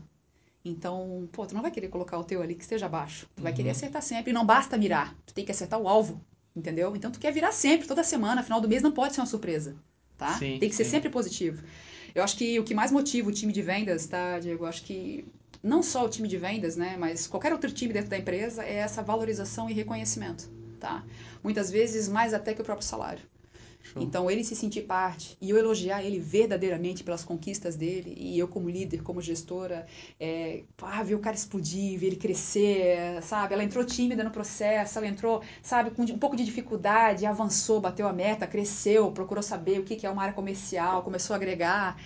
Então, 0.63 1.29
pô, 1.33 1.47
tu 1.47 1.55
não 1.55 1.63
vai 1.63 1.71
querer 1.71 1.89
colocar 1.89 2.19
o 2.19 2.25
teu 2.25 2.43
ali 2.43 2.55
que 2.55 2.63
esteja 2.63 2.87
abaixo. 2.87 3.27
Tu 3.35 3.43
vai 3.43 3.53
querer 3.53 3.69
uhum. 3.69 3.77
acertar 3.77 4.03
sempre. 4.03 4.31
E 4.31 4.35
não 4.35 4.45
basta 4.45 4.77
mirar, 4.77 5.15
tu 5.25 5.33
tem 5.33 5.45
que 5.45 5.51
acertar 5.51 5.81
o 5.81 5.89
alvo, 5.89 6.21
entendeu? 6.55 6.95
Então, 6.95 7.11
tu 7.11 7.19
quer 7.19 7.33
virar 7.33 7.53
sempre, 7.53 7.89
toda 7.89 8.05
semana, 8.05 8.43
final 8.43 8.61
do 8.61 8.69
mês 8.69 8.83
não 8.83 8.93
pode 8.93 9.15
ser 9.15 9.21
uma 9.21 9.27
surpresa, 9.27 9.75
tá? 10.19 10.35
Sim, 10.39 10.59
tem 10.59 10.69
que 10.69 10.77
ser 10.77 10.85
sim. 10.85 10.91
sempre 10.91 11.09
positivo. 11.09 11.63
Eu 12.15 12.23
acho 12.23 12.37
que 12.37 12.59
o 12.61 12.65
que 12.65 12.75
mais 12.75 12.93
motiva 12.93 13.29
o 13.29 13.33
time 13.33 13.53
de 13.53 13.61
vendas, 13.61 14.07
tá, 14.07 14.39
Diego? 14.39 14.65
Eu 14.65 14.69
acho 14.69 14.83
que 14.85 15.27
não 15.63 15.83
só 15.83 16.05
o 16.05 16.09
time 16.09 16.29
de 16.29 16.37
vendas, 16.37 16.77
né, 16.77 16.97
mas 16.97 17.27
qualquer 17.27 17.53
outro 17.53 17.71
time 17.73 17.93
dentro 17.93 18.11
da 18.11 18.19
empresa 18.19 18.63
é 18.63 18.75
essa 18.75 19.03
valorização 19.03 19.69
e 19.69 19.73
reconhecimento, 19.73 20.49
tá? 20.79 21.05
Muitas 21.43 21.71
vezes 21.71 22.09
mais 22.09 22.35
até 22.35 22.55
que 22.55 22.61
o 22.61 22.65
próprio 22.65 22.87
salário. 22.87 23.23
Show. 23.85 24.03
Então, 24.03 24.31
ele 24.31 24.43
se 24.43 24.57
sentir 24.57 24.83
parte 24.83 25.37
e 25.41 25.51
eu 25.51 25.59
elogiar 25.59 26.03
ele 26.03 26.19
verdadeiramente 26.19 27.05
pelas 27.05 27.23
conquistas 27.23 27.77
dele, 27.77 28.15
e 28.17 28.39
eu, 28.39 28.49
como 28.49 28.69
líder, 28.69 29.03
como 29.03 29.21
gestora, 29.21 29.87
é, 30.19 30.63
ah, 30.81 31.03
ver 31.03 31.15
o 31.15 31.19
cara 31.19 31.37
explodir, 31.37 31.99
ver 31.99 32.07
ele 32.07 32.17
crescer, 32.17 33.23
sabe? 33.23 33.53
Ela 33.53 33.63
entrou 33.63 33.85
tímida 33.85 34.25
no 34.25 34.31
processo, 34.31 34.99
ela 34.99 35.07
entrou, 35.07 35.43
sabe, 35.63 35.91
com 35.91 36.03
um 36.03 36.19
pouco 36.19 36.35
de 36.35 36.45
dificuldade, 36.45 37.27
avançou, 37.27 37.79
bateu 37.79 38.09
a 38.09 38.13
meta, 38.13 38.47
cresceu, 38.47 39.13
procurou 39.13 39.43
saber 39.43 39.81
o 39.81 39.85
que 39.85 40.07
é 40.07 40.11
uma 40.11 40.23
área 40.23 40.35
comercial, 40.35 41.03
começou 41.03 41.35
a 41.35 41.37
agregar, 41.37 41.97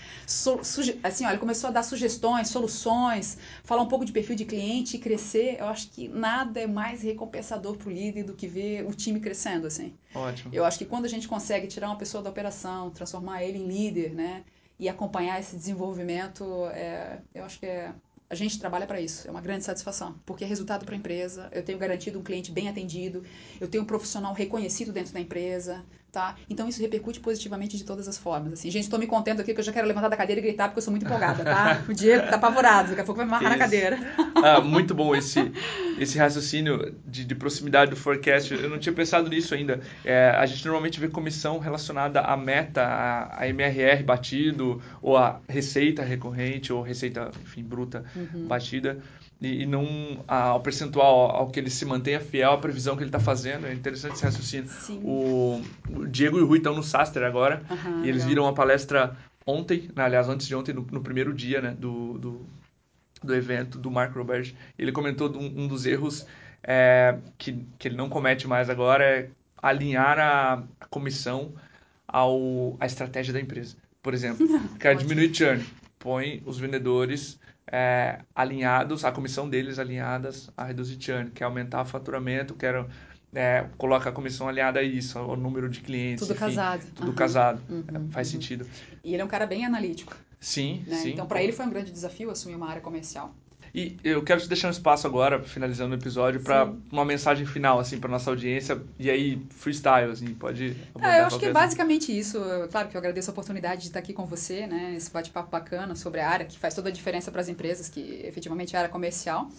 assim, 1.04 1.24
olha, 1.24 1.38
começou 1.38 1.68
a 1.68 1.72
dar 1.72 1.84
sugestões, 1.84 2.48
soluções, 2.48 3.38
falar 3.62 3.82
um 3.82 3.88
pouco 3.88 4.04
de 4.04 4.10
perfil 4.10 4.34
de 4.34 4.44
cliente 4.44 4.96
e 4.96 4.98
crescer. 4.98 5.56
Eu 5.60 5.66
acho 5.66 5.88
que 5.90 6.08
nada 6.08 6.60
é 6.60 6.66
mais 6.66 7.02
recompensador 7.02 7.76
para 7.76 7.88
o 7.88 7.92
líder 7.92 8.24
do 8.24 8.34
que 8.34 8.48
ver 8.48 8.84
o 8.84 8.92
time 8.92 9.20
crescendo, 9.20 9.66
assim. 9.66 9.94
Ótimo. 10.14 10.50
Eu 10.52 10.64
acho 10.64 10.78
que 10.78 10.84
quando 10.84 11.04
a 11.04 11.08
gente 11.08 11.28
consegue 11.28 11.67
tirar 11.68 11.88
uma 11.88 11.96
pessoa 11.96 12.22
da 12.22 12.30
operação, 12.30 12.90
transformar 12.90 13.42
ele 13.42 13.58
em 13.58 13.66
líder, 13.66 14.14
né? 14.14 14.44
E 14.78 14.88
acompanhar 14.88 15.40
esse 15.40 15.56
desenvolvimento, 15.56 16.66
é, 16.72 17.18
eu 17.34 17.44
acho 17.44 17.58
que 17.58 17.66
é, 17.66 17.92
a 18.30 18.34
gente 18.34 18.58
trabalha 18.58 18.86
para 18.86 19.00
isso, 19.00 19.26
é 19.26 19.30
uma 19.30 19.40
grande 19.40 19.64
satisfação, 19.64 20.14
porque 20.26 20.44
é 20.44 20.46
resultado 20.46 20.84
para 20.84 20.94
a 20.94 20.98
empresa, 20.98 21.48
eu 21.50 21.62
tenho 21.62 21.78
garantido 21.78 22.18
um 22.18 22.22
cliente 22.22 22.52
bem 22.52 22.68
atendido, 22.68 23.24
eu 23.60 23.66
tenho 23.66 23.82
um 23.82 23.86
profissional 23.86 24.34
reconhecido 24.34 24.92
dentro 24.92 25.14
da 25.14 25.20
empresa, 25.20 25.82
tá? 26.12 26.36
Então 26.48 26.68
isso 26.68 26.80
repercute 26.80 27.20
positivamente 27.20 27.76
de 27.76 27.84
todas 27.84 28.06
as 28.06 28.18
formas. 28.18 28.52
Assim, 28.52 28.70
gente, 28.70 28.84
estou 28.84 28.98
me 28.98 29.06
contendo 29.06 29.40
aqui 29.40 29.54
que 29.54 29.60
eu 29.60 29.64
já 29.64 29.72
quero 29.72 29.86
levantar 29.86 30.08
da 30.08 30.16
cadeira 30.16 30.40
e 30.40 30.42
gritar 30.44 30.68
porque 30.68 30.78
eu 30.78 30.82
sou 30.82 30.90
muito 30.90 31.06
empolgada, 31.06 31.42
tá? 31.42 31.84
O 31.88 31.94
Diego 31.94 32.28
tá 32.28 32.36
apavorado, 32.36 32.90
daqui 32.90 33.00
a 33.00 33.04
pouco 33.04 33.16
vai 33.16 33.26
me 33.26 33.32
amarrar 33.32 33.52
isso. 33.52 33.58
na 33.58 33.64
cadeira. 33.64 33.98
Ah, 34.42 34.60
muito 34.60 34.94
bom 34.94 35.14
esse, 35.16 35.50
esse 35.98 36.18
raciocínio 36.18 36.94
de, 37.06 37.24
de, 37.24 37.34
proximidade 37.34 37.90
do 37.90 37.96
forecast. 37.96 38.52
Eu 38.52 38.68
não 38.68 38.78
tinha 38.78 38.92
pensado 38.92 39.28
nisso 39.28 39.54
ainda. 39.54 39.80
É, 40.04 40.30
a 40.30 40.46
gente 40.46 40.64
normalmente 40.64 41.00
vê 41.00 41.08
comissão 41.08 41.58
relacionada 41.58 42.20
à 42.20 42.36
meta, 42.36 42.82
a, 42.82 43.42
a 43.42 43.48
MRR 43.48 44.02
batido, 44.02 44.80
ou 45.02 45.16
a 45.16 45.40
receita 45.48 46.02
recorrente, 46.02 46.72
ou 46.72 46.82
receita, 46.82 47.30
enfim, 47.42 47.62
bruta 47.62 48.04
uhum. 48.14 48.46
batida 48.46 48.98
e, 49.40 49.62
e 49.62 49.66
não 49.66 50.24
ao 50.26 50.60
percentual 50.60 51.30
ao 51.30 51.48
que 51.48 51.60
ele 51.60 51.70
se 51.70 51.84
mantenha 51.84 52.20
fiel 52.20 52.52
à 52.52 52.58
previsão 52.58 52.96
que 52.96 53.02
ele 53.02 53.08
está 53.08 53.20
fazendo. 53.20 53.66
É 53.66 53.72
interessante 53.72 54.14
esse 54.14 54.24
raciocínio. 54.24 54.70
O, 55.02 55.62
o, 55.90 56.06
Diego 56.06 56.38
e 56.38 56.42
o 56.42 56.46
Rui 56.46 56.58
estão 56.58 56.74
no 56.74 56.82
Saster 56.82 57.22
agora 57.22 57.62
uhum, 57.70 58.04
e 58.04 58.08
eles 58.08 58.22
legal. 58.22 58.28
viram 58.28 58.42
uma 58.44 58.54
palestra 58.54 59.16
ontem, 59.46 59.88
né, 59.94 60.04
aliás, 60.04 60.28
antes 60.28 60.46
de 60.46 60.54
ontem, 60.54 60.74
no, 60.74 60.86
no 60.90 61.00
primeiro 61.00 61.32
dia 61.32 61.60
né, 61.60 61.76
do, 61.78 62.18
do, 62.18 62.46
do, 63.22 63.34
evento 63.34 63.78
do 63.78 63.90
Mark 63.90 64.14
Robert. 64.14 64.54
Ele 64.78 64.92
comentou 64.92 65.28
um, 65.36 65.66
dos 65.66 65.86
erros 65.86 66.26
é, 66.62 67.18
que, 67.36 67.64
que 67.78 67.88
ele 67.88 67.96
não 67.96 68.08
comete 68.08 68.46
mais 68.46 68.68
agora 68.68 69.04
é 69.04 69.30
alinhar 69.60 70.18
a, 70.18 70.62
a 70.80 70.86
comissão 70.86 71.52
ao, 72.06 72.76
à 72.80 72.86
estratégia 72.86 73.32
da 73.32 73.40
empresa. 73.40 73.76
Por 74.02 74.14
exemplo, 74.14 74.46
quer 74.78 74.96
diminuir 74.96 75.34
churn, 75.34 75.64
põe 75.98 76.42
os 76.46 76.58
vendedores 76.58 77.38
é, 77.66 78.20
alinhados, 78.34 79.04
a 79.04 79.12
comissão 79.12 79.48
deles 79.48 79.78
alinhadas 79.78 80.50
a 80.56 80.64
reduzir 80.64 80.96
churn, 81.00 81.30
quer 81.30 81.44
aumentar 81.44 81.82
o 81.82 81.84
faturamento, 81.84 82.54
quero 82.54 82.88
é, 83.34 83.66
coloca 83.76 84.08
a 84.08 84.12
comissão 84.12 84.48
alinhada 84.48 84.80
a 84.80 84.82
isso, 84.82 85.18
ao 85.18 85.36
número 85.36 85.68
de 85.68 85.80
clientes. 85.80 86.26
Tudo 86.26 86.32
enfim, 86.32 86.46
casado. 86.46 86.86
Tudo 86.94 87.08
uhum. 87.08 87.14
casado. 87.14 87.62
Uhum. 87.68 87.84
É, 87.88 88.12
faz 88.12 88.28
uhum. 88.28 88.32
sentido. 88.32 88.66
E 89.04 89.12
ele 89.12 89.22
é 89.22 89.24
um 89.24 89.28
cara 89.28 89.46
bem 89.46 89.66
analítico. 89.66 90.16
Sim, 90.40 90.84
né? 90.86 90.96
sim. 90.96 91.10
Então, 91.10 91.26
para 91.26 91.42
ele 91.42 91.52
foi 91.52 91.66
um 91.66 91.70
grande 91.70 91.90
desafio 91.90 92.30
assumir 92.30 92.54
uma 92.54 92.68
área 92.68 92.80
comercial. 92.80 93.34
E 93.74 93.96
eu 94.02 94.22
quero 94.22 94.40
te 94.40 94.48
deixar 94.48 94.68
um 94.68 94.70
espaço 94.70 95.06
agora, 95.06 95.42
finalizando 95.42 95.94
o 95.94 95.98
episódio, 95.98 96.40
para 96.40 96.72
uma 96.90 97.04
mensagem 97.04 97.46
final, 97.46 97.78
assim, 97.78 97.98
para 97.98 98.08
nossa 98.08 98.30
audiência. 98.30 98.80
E 98.98 99.10
aí, 99.10 99.40
freestyle, 99.50 100.10
assim, 100.10 100.34
pode 100.34 100.74
É, 101.00 101.20
eu 101.20 101.26
acho 101.26 101.38
que 101.38 101.46
é 101.46 101.52
basicamente 101.52 102.16
isso. 102.16 102.40
Claro 102.70 102.88
que 102.88 102.96
eu 102.96 102.98
agradeço 102.98 103.30
a 103.30 103.32
oportunidade 103.32 103.82
de 103.82 103.88
estar 103.88 103.98
aqui 103.98 104.12
com 104.12 104.26
você, 104.26 104.66
né? 104.66 104.94
Esse 104.96 105.10
bate-papo 105.10 105.50
bacana 105.50 105.94
sobre 105.94 106.20
a 106.20 106.28
área, 106.28 106.46
que 106.46 106.58
faz 106.58 106.74
toda 106.74 106.88
a 106.88 106.92
diferença 106.92 107.30
para 107.30 107.40
as 107.40 107.48
empresas, 107.48 107.88
que 107.88 108.22
efetivamente 108.24 108.74
é 108.74 108.78
a 108.78 108.82
área 108.82 108.90
comercial. 108.90 109.50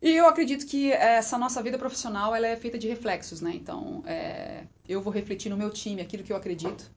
E 0.00 0.10
eu 0.10 0.26
acredito 0.26 0.66
que 0.66 0.92
essa 0.92 1.36
nossa 1.38 1.62
vida 1.62 1.76
profissional 1.76 2.34
ela 2.34 2.46
é 2.46 2.56
feita 2.56 2.78
de 2.78 2.88
reflexos, 2.88 3.40
né? 3.40 3.52
Então, 3.54 4.02
é, 4.06 4.62
eu 4.88 5.00
vou 5.00 5.12
refletir 5.12 5.48
no 5.48 5.56
meu 5.56 5.70
time 5.70 6.00
aquilo 6.00 6.22
que 6.22 6.32
eu 6.32 6.36
acredito, 6.36 6.90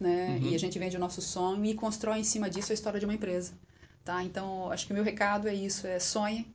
né? 0.00 0.38
Uhum. 0.40 0.48
E 0.48 0.54
a 0.54 0.58
gente 0.58 0.78
vende 0.78 0.96
o 0.96 1.00
nosso 1.00 1.20
sonho 1.20 1.64
e 1.64 1.74
constrói 1.74 2.20
em 2.20 2.24
cima 2.24 2.48
disso 2.48 2.72
a 2.72 2.74
história 2.74 2.98
de 2.98 3.04
uma 3.04 3.14
empresa. 3.14 3.52
Tá? 4.02 4.24
Então, 4.24 4.72
acho 4.72 4.86
que 4.86 4.92
o 4.92 4.94
meu 4.94 5.04
recado 5.04 5.46
é 5.46 5.54
isso, 5.54 5.86
é 5.86 5.98
sonhe, 5.98 6.52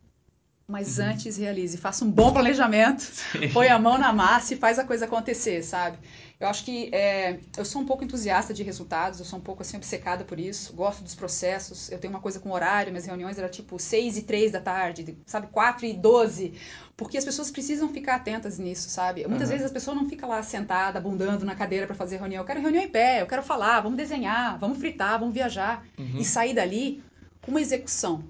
mas 0.67 0.97
uhum. 0.97 1.05
antes 1.05 1.37
realize. 1.37 1.77
Faça 1.77 2.03
um 2.03 2.09
bom 2.09 2.33
planejamento, 2.33 3.01
Sim. 3.01 3.49
põe 3.53 3.67
a 3.67 3.77
mão 3.77 3.97
na 3.99 4.11
massa 4.11 4.55
e 4.55 4.57
faz 4.57 4.79
a 4.79 4.83
coisa 4.83 5.05
acontecer, 5.05 5.61
sabe? 5.61 5.97
Eu 6.39 6.47
acho 6.49 6.65
que 6.65 6.89
é, 6.93 7.39
eu 7.57 7.63
sou 7.63 7.81
um 7.81 7.85
pouco 7.85 8.03
entusiasta 8.03 8.53
de 8.53 8.61
resultados, 8.61 9.19
eu 9.19 9.25
sou 9.25 9.39
um 9.39 9.41
pouco 9.41 9.61
assim 9.61 9.77
obcecada 9.77 10.25
por 10.25 10.37
isso, 10.37 10.73
gosto 10.73 11.01
dos 11.01 11.15
processos. 11.15 11.89
Eu 11.89 11.97
tenho 11.97 12.13
uma 12.13 12.19
coisa 12.19 12.39
com 12.39 12.51
horário, 12.51 12.91
minhas 12.91 13.05
reuniões 13.05 13.37
eram 13.37 13.47
tipo 13.47 13.79
6 13.79 14.17
e 14.17 14.21
3 14.23 14.51
da 14.51 14.59
tarde, 14.59 15.17
sabe? 15.25 15.47
4 15.47 15.85
e 15.85 15.93
12. 15.93 16.53
Porque 16.97 17.17
as 17.17 17.23
pessoas 17.23 17.49
precisam 17.49 17.89
ficar 17.89 18.15
atentas 18.15 18.59
nisso, 18.59 18.89
sabe? 18.89 19.25
Muitas 19.27 19.47
uhum. 19.47 19.53
vezes 19.53 19.65
as 19.65 19.71
pessoas 19.71 19.95
não 19.95 20.09
ficam 20.09 20.27
lá 20.27 20.43
sentada, 20.43 20.99
abundando 20.99 21.45
na 21.45 21.55
cadeira 21.55 21.85
para 21.85 21.95
fazer 21.95 22.17
reunião. 22.17 22.41
Eu 22.41 22.45
quero 22.45 22.61
reunião 22.61 22.83
em 22.83 22.89
pé, 22.89 23.21
eu 23.21 23.27
quero 23.27 23.43
falar, 23.43 23.79
vamos 23.81 23.97
desenhar, 23.97 24.59
vamos 24.59 24.77
fritar, 24.77 25.19
vamos 25.19 25.33
viajar. 25.33 25.85
Uhum. 25.97 26.17
E 26.19 26.25
sair 26.25 26.53
dali 26.53 27.01
uma 27.47 27.61
execução, 27.61 28.23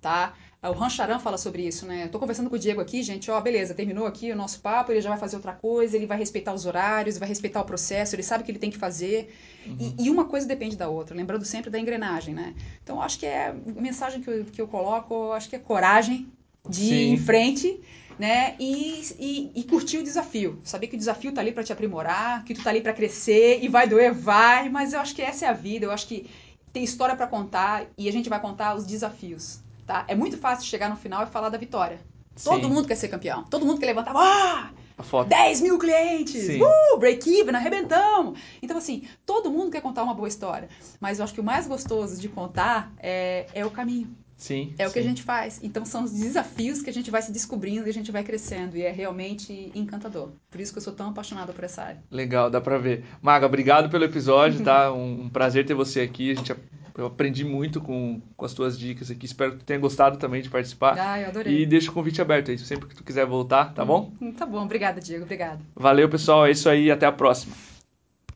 tá? 0.00 0.34
O 0.70 0.72
Rancharan 0.72 1.18
fala 1.18 1.36
sobre 1.36 1.66
isso, 1.66 1.84
né? 1.86 2.04
Eu 2.04 2.08
tô 2.08 2.18
conversando 2.18 2.48
com 2.48 2.56
o 2.56 2.58
Diego 2.58 2.80
aqui, 2.80 3.02
gente, 3.02 3.30
ó, 3.30 3.40
beleza, 3.40 3.74
terminou 3.74 4.06
aqui 4.06 4.32
o 4.32 4.36
nosso 4.36 4.60
papo, 4.60 4.92
ele 4.92 5.00
já 5.00 5.10
vai 5.10 5.18
fazer 5.18 5.36
outra 5.36 5.52
coisa, 5.52 5.96
ele 5.96 6.06
vai 6.06 6.16
respeitar 6.16 6.54
os 6.54 6.64
horários, 6.64 7.18
vai 7.18 7.28
respeitar 7.28 7.60
o 7.60 7.64
processo, 7.64 8.14
ele 8.14 8.22
sabe 8.22 8.42
o 8.42 8.46
que 8.46 8.52
ele 8.52 8.58
tem 8.58 8.70
que 8.70 8.78
fazer. 8.78 9.34
Uhum. 9.66 9.94
E, 9.98 10.06
e, 10.06 10.10
uma 10.10 10.24
coisa 10.24 10.46
depende 10.46 10.76
da 10.76 10.88
outra, 10.88 11.14
lembrando 11.14 11.44
sempre 11.44 11.70
da 11.70 11.78
engrenagem, 11.78 12.34
né? 12.34 12.54
Então, 12.82 13.02
acho 13.02 13.18
que 13.18 13.26
é 13.26 13.48
a 13.48 13.80
mensagem 13.80 14.22
que 14.22 14.30
eu, 14.30 14.44
que 14.44 14.60
eu 14.60 14.66
coloco, 14.66 15.32
acho 15.32 15.48
que 15.48 15.56
é 15.56 15.58
coragem 15.58 16.28
de 16.68 16.80
Sim. 16.80 16.94
ir 16.94 17.12
em 17.12 17.16
frente, 17.18 17.80
né? 18.18 18.54
E, 18.58 19.02
e, 19.18 19.50
e, 19.54 19.64
curtir 19.64 19.98
o 19.98 20.02
desafio. 20.02 20.60
Saber 20.64 20.86
que 20.86 20.96
o 20.96 20.98
desafio 20.98 21.32
tá 21.32 21.40
ali 21.40 21.52
para 21.52 21.62
te 21.62 21.72
aprimorar, 21.72 22.44
que 22.44 22.54
tu 22.54 22.62
tá 22.62 22.70
ali 22.70 22.80
para 22.80 22.92
crescer 22.92 23.58
e 23.62 23.68
vai 23.68 23.88
doer, 23.88 24.12
vai, 24.12 24.68
mas 24.68 24.92
eu 24.92 25.00
acho 25.00 25.14
que 25.14 25.22
essa 25.22 25.46
é 25.46 25.48
a 25.48 25.52
vida, 25.52 25.84
eu 25.86 25.90
acho 25.90 26.06
que 26.06 26.26
tem 26.72 26.82
história 26.82 27.14
para 27.14 27.26
contar 27.26 27.86
e 27.96 28.08
a 28.08 28.12
gente 28.12 28.28
vai 28.28 28.40
contar 28.40 28.74
os 28.74 28.84
desafios, 28.84 29.60
tá? 29.86 30.04
É 30.08 30.14
muito 30.14 30.36
fácil 30.36 30.66
chegar 30.66 30.88
no 30.88 30.96
final 30.96 31.22
e 31.22 31.26
falar 31.26 31.48
da 31.48 31.58
vitória. 31.58 31.98
Sim. 32.36 32.50
Todo 32.50 32.68
mundo 32.68 32.88
quer 32.88 32.96
ser 32.96 33.08
campeão. 33.08 33.44
Todo 33.44 33.64
mundo 33.64 33.78
quer 33.78 33.86
levantar. 33.86 34.12
Ah! 34.16 34.70
A 34.96 35.02
foto. 35.02 35.28
10 35.28 35.60
mil 35.60 35.78
clientes! 35.78 36.46
Sim. 36.46 36.60
Uh! 36.62 36.98
Break-even, 36.98 37.54
arrebentamos! 37.54 38.38
Então, 38.62 38.76
assim, 38.76 39.04
todo 39.26 39.50
mundo 39.50 39.70
quer 39.70 39.80
contar 39.80 40.04
uma 40.04 40.14
boa 40.14 40.28
história. 40.28 40.68
Mas 41.00 41.18
eu 41.18 41.24
acho 41.24 41.34
que 41.34 41.40
o 41.40 41.44
mais 41.44 41.66
gostoso 41.66 42.20
de 42.20 42.28
contar 42.28 42.92
é, 42.98 43.46
é 43.52 43.66
o 43.66 43.70
caminho. 43.70 44.14
Sim. 44.36 44.74
É 44.78 44.84
sim. 44.84 44.90
o 44.90 44.92
que 44.92 44.98
a 44.98 45.02
gente 45.02 45.22
faz. 45.22 45.60
Então 45.62 45.84
são 45.84 46.04
os 46.04 46.12
desafios 46.12 46.82
que 46.82 46.90
a 46.90 46.92
gente 46.92 47.10
vai 47.10 47.22
se 47.22 47.32
descobrindo 47.32 47.86
e 47.86 47.90
a 47.90 47.92
gente 47.92 48.12
vai 48.12 48.22
crescendo. 48.22 48.76
E 48.76 48.82
é 48.82 48.90
realmente 48.90 49.72
encantador. 49.74 50.30
Por 50.50 50.60
isso 50.60 50.72
que 50.72 50.78
eu 50.78 50.82
sou 50.82 50.92
tão 50.92 51.10
apaixonada 51.10 51.52
por 51.52 51.64
essa 51.64 51.82
área. 51.82 52.02
Legal, 52.10 52.50
dá 52.50 52.60
pra 52.60 52.78
ver. 52.78 53.04
Maga, 53.22 53.46
obrigado 53.46 53.88
pelo 53.88 54.04
episódio, 54.04 54.62
tá? 54.62 54.92
Um, 54.94 55.24
um 55.24 55.28
prazer 55.28 55.64
ter 55.64 55.74
você 55.74 56.02
aqui. 56.02 56.30
A 56.30 56.34
gente 56.34 56.54
eu 56.96 57.06
aprendi 57.06 57.44
muito 57.44 57.80
com, 57.80 58.20
com 58.36 58.44
as 58.44 58.54
tuas 58.54 58.78
dicas 58.78 59.10
aqui. 59.10 59.26
Espero 59.26 59.52
que 59.52 59.58
tu 59.58 59.64
tenha 59.64 59.78
gostado 59.78 60.16
também 60.16 60.40
de 60.40 60.48
participar. 60.48 60.96
Ah, 60.98 61.20
eu 61.20 61.28
adorei. 61.28 61.62
E 61.62 61.66
deixa 61.66 61.90
o 61.90 61.94
convite 61.94 62.22
aberto 62.22 62.50
aí, 62.50 62.58
sempre 62.58 62.88
que 62.88 62.94
tu 62.94 63.02
quiser 63.02 63.26
voltar, 63.26 63.74
tá 63.74 63.84
bom? 63.84 64.12
Hum, 64.20 64.32
tá 64.32 64.46
bom, 64.46 64.62
obrigada, 64.62 65.00
Diego, 65.00 65.24
obrigada. 65.24 65.60
Valeu, 65.74 66.08
pessoal. 66.08 66.46
É 66.46 66.50
isso 66.50 66.68
aí, 66.68 66.90
até 66.90 67.06
a 67.06 67.12
próxima. 67.12 67.54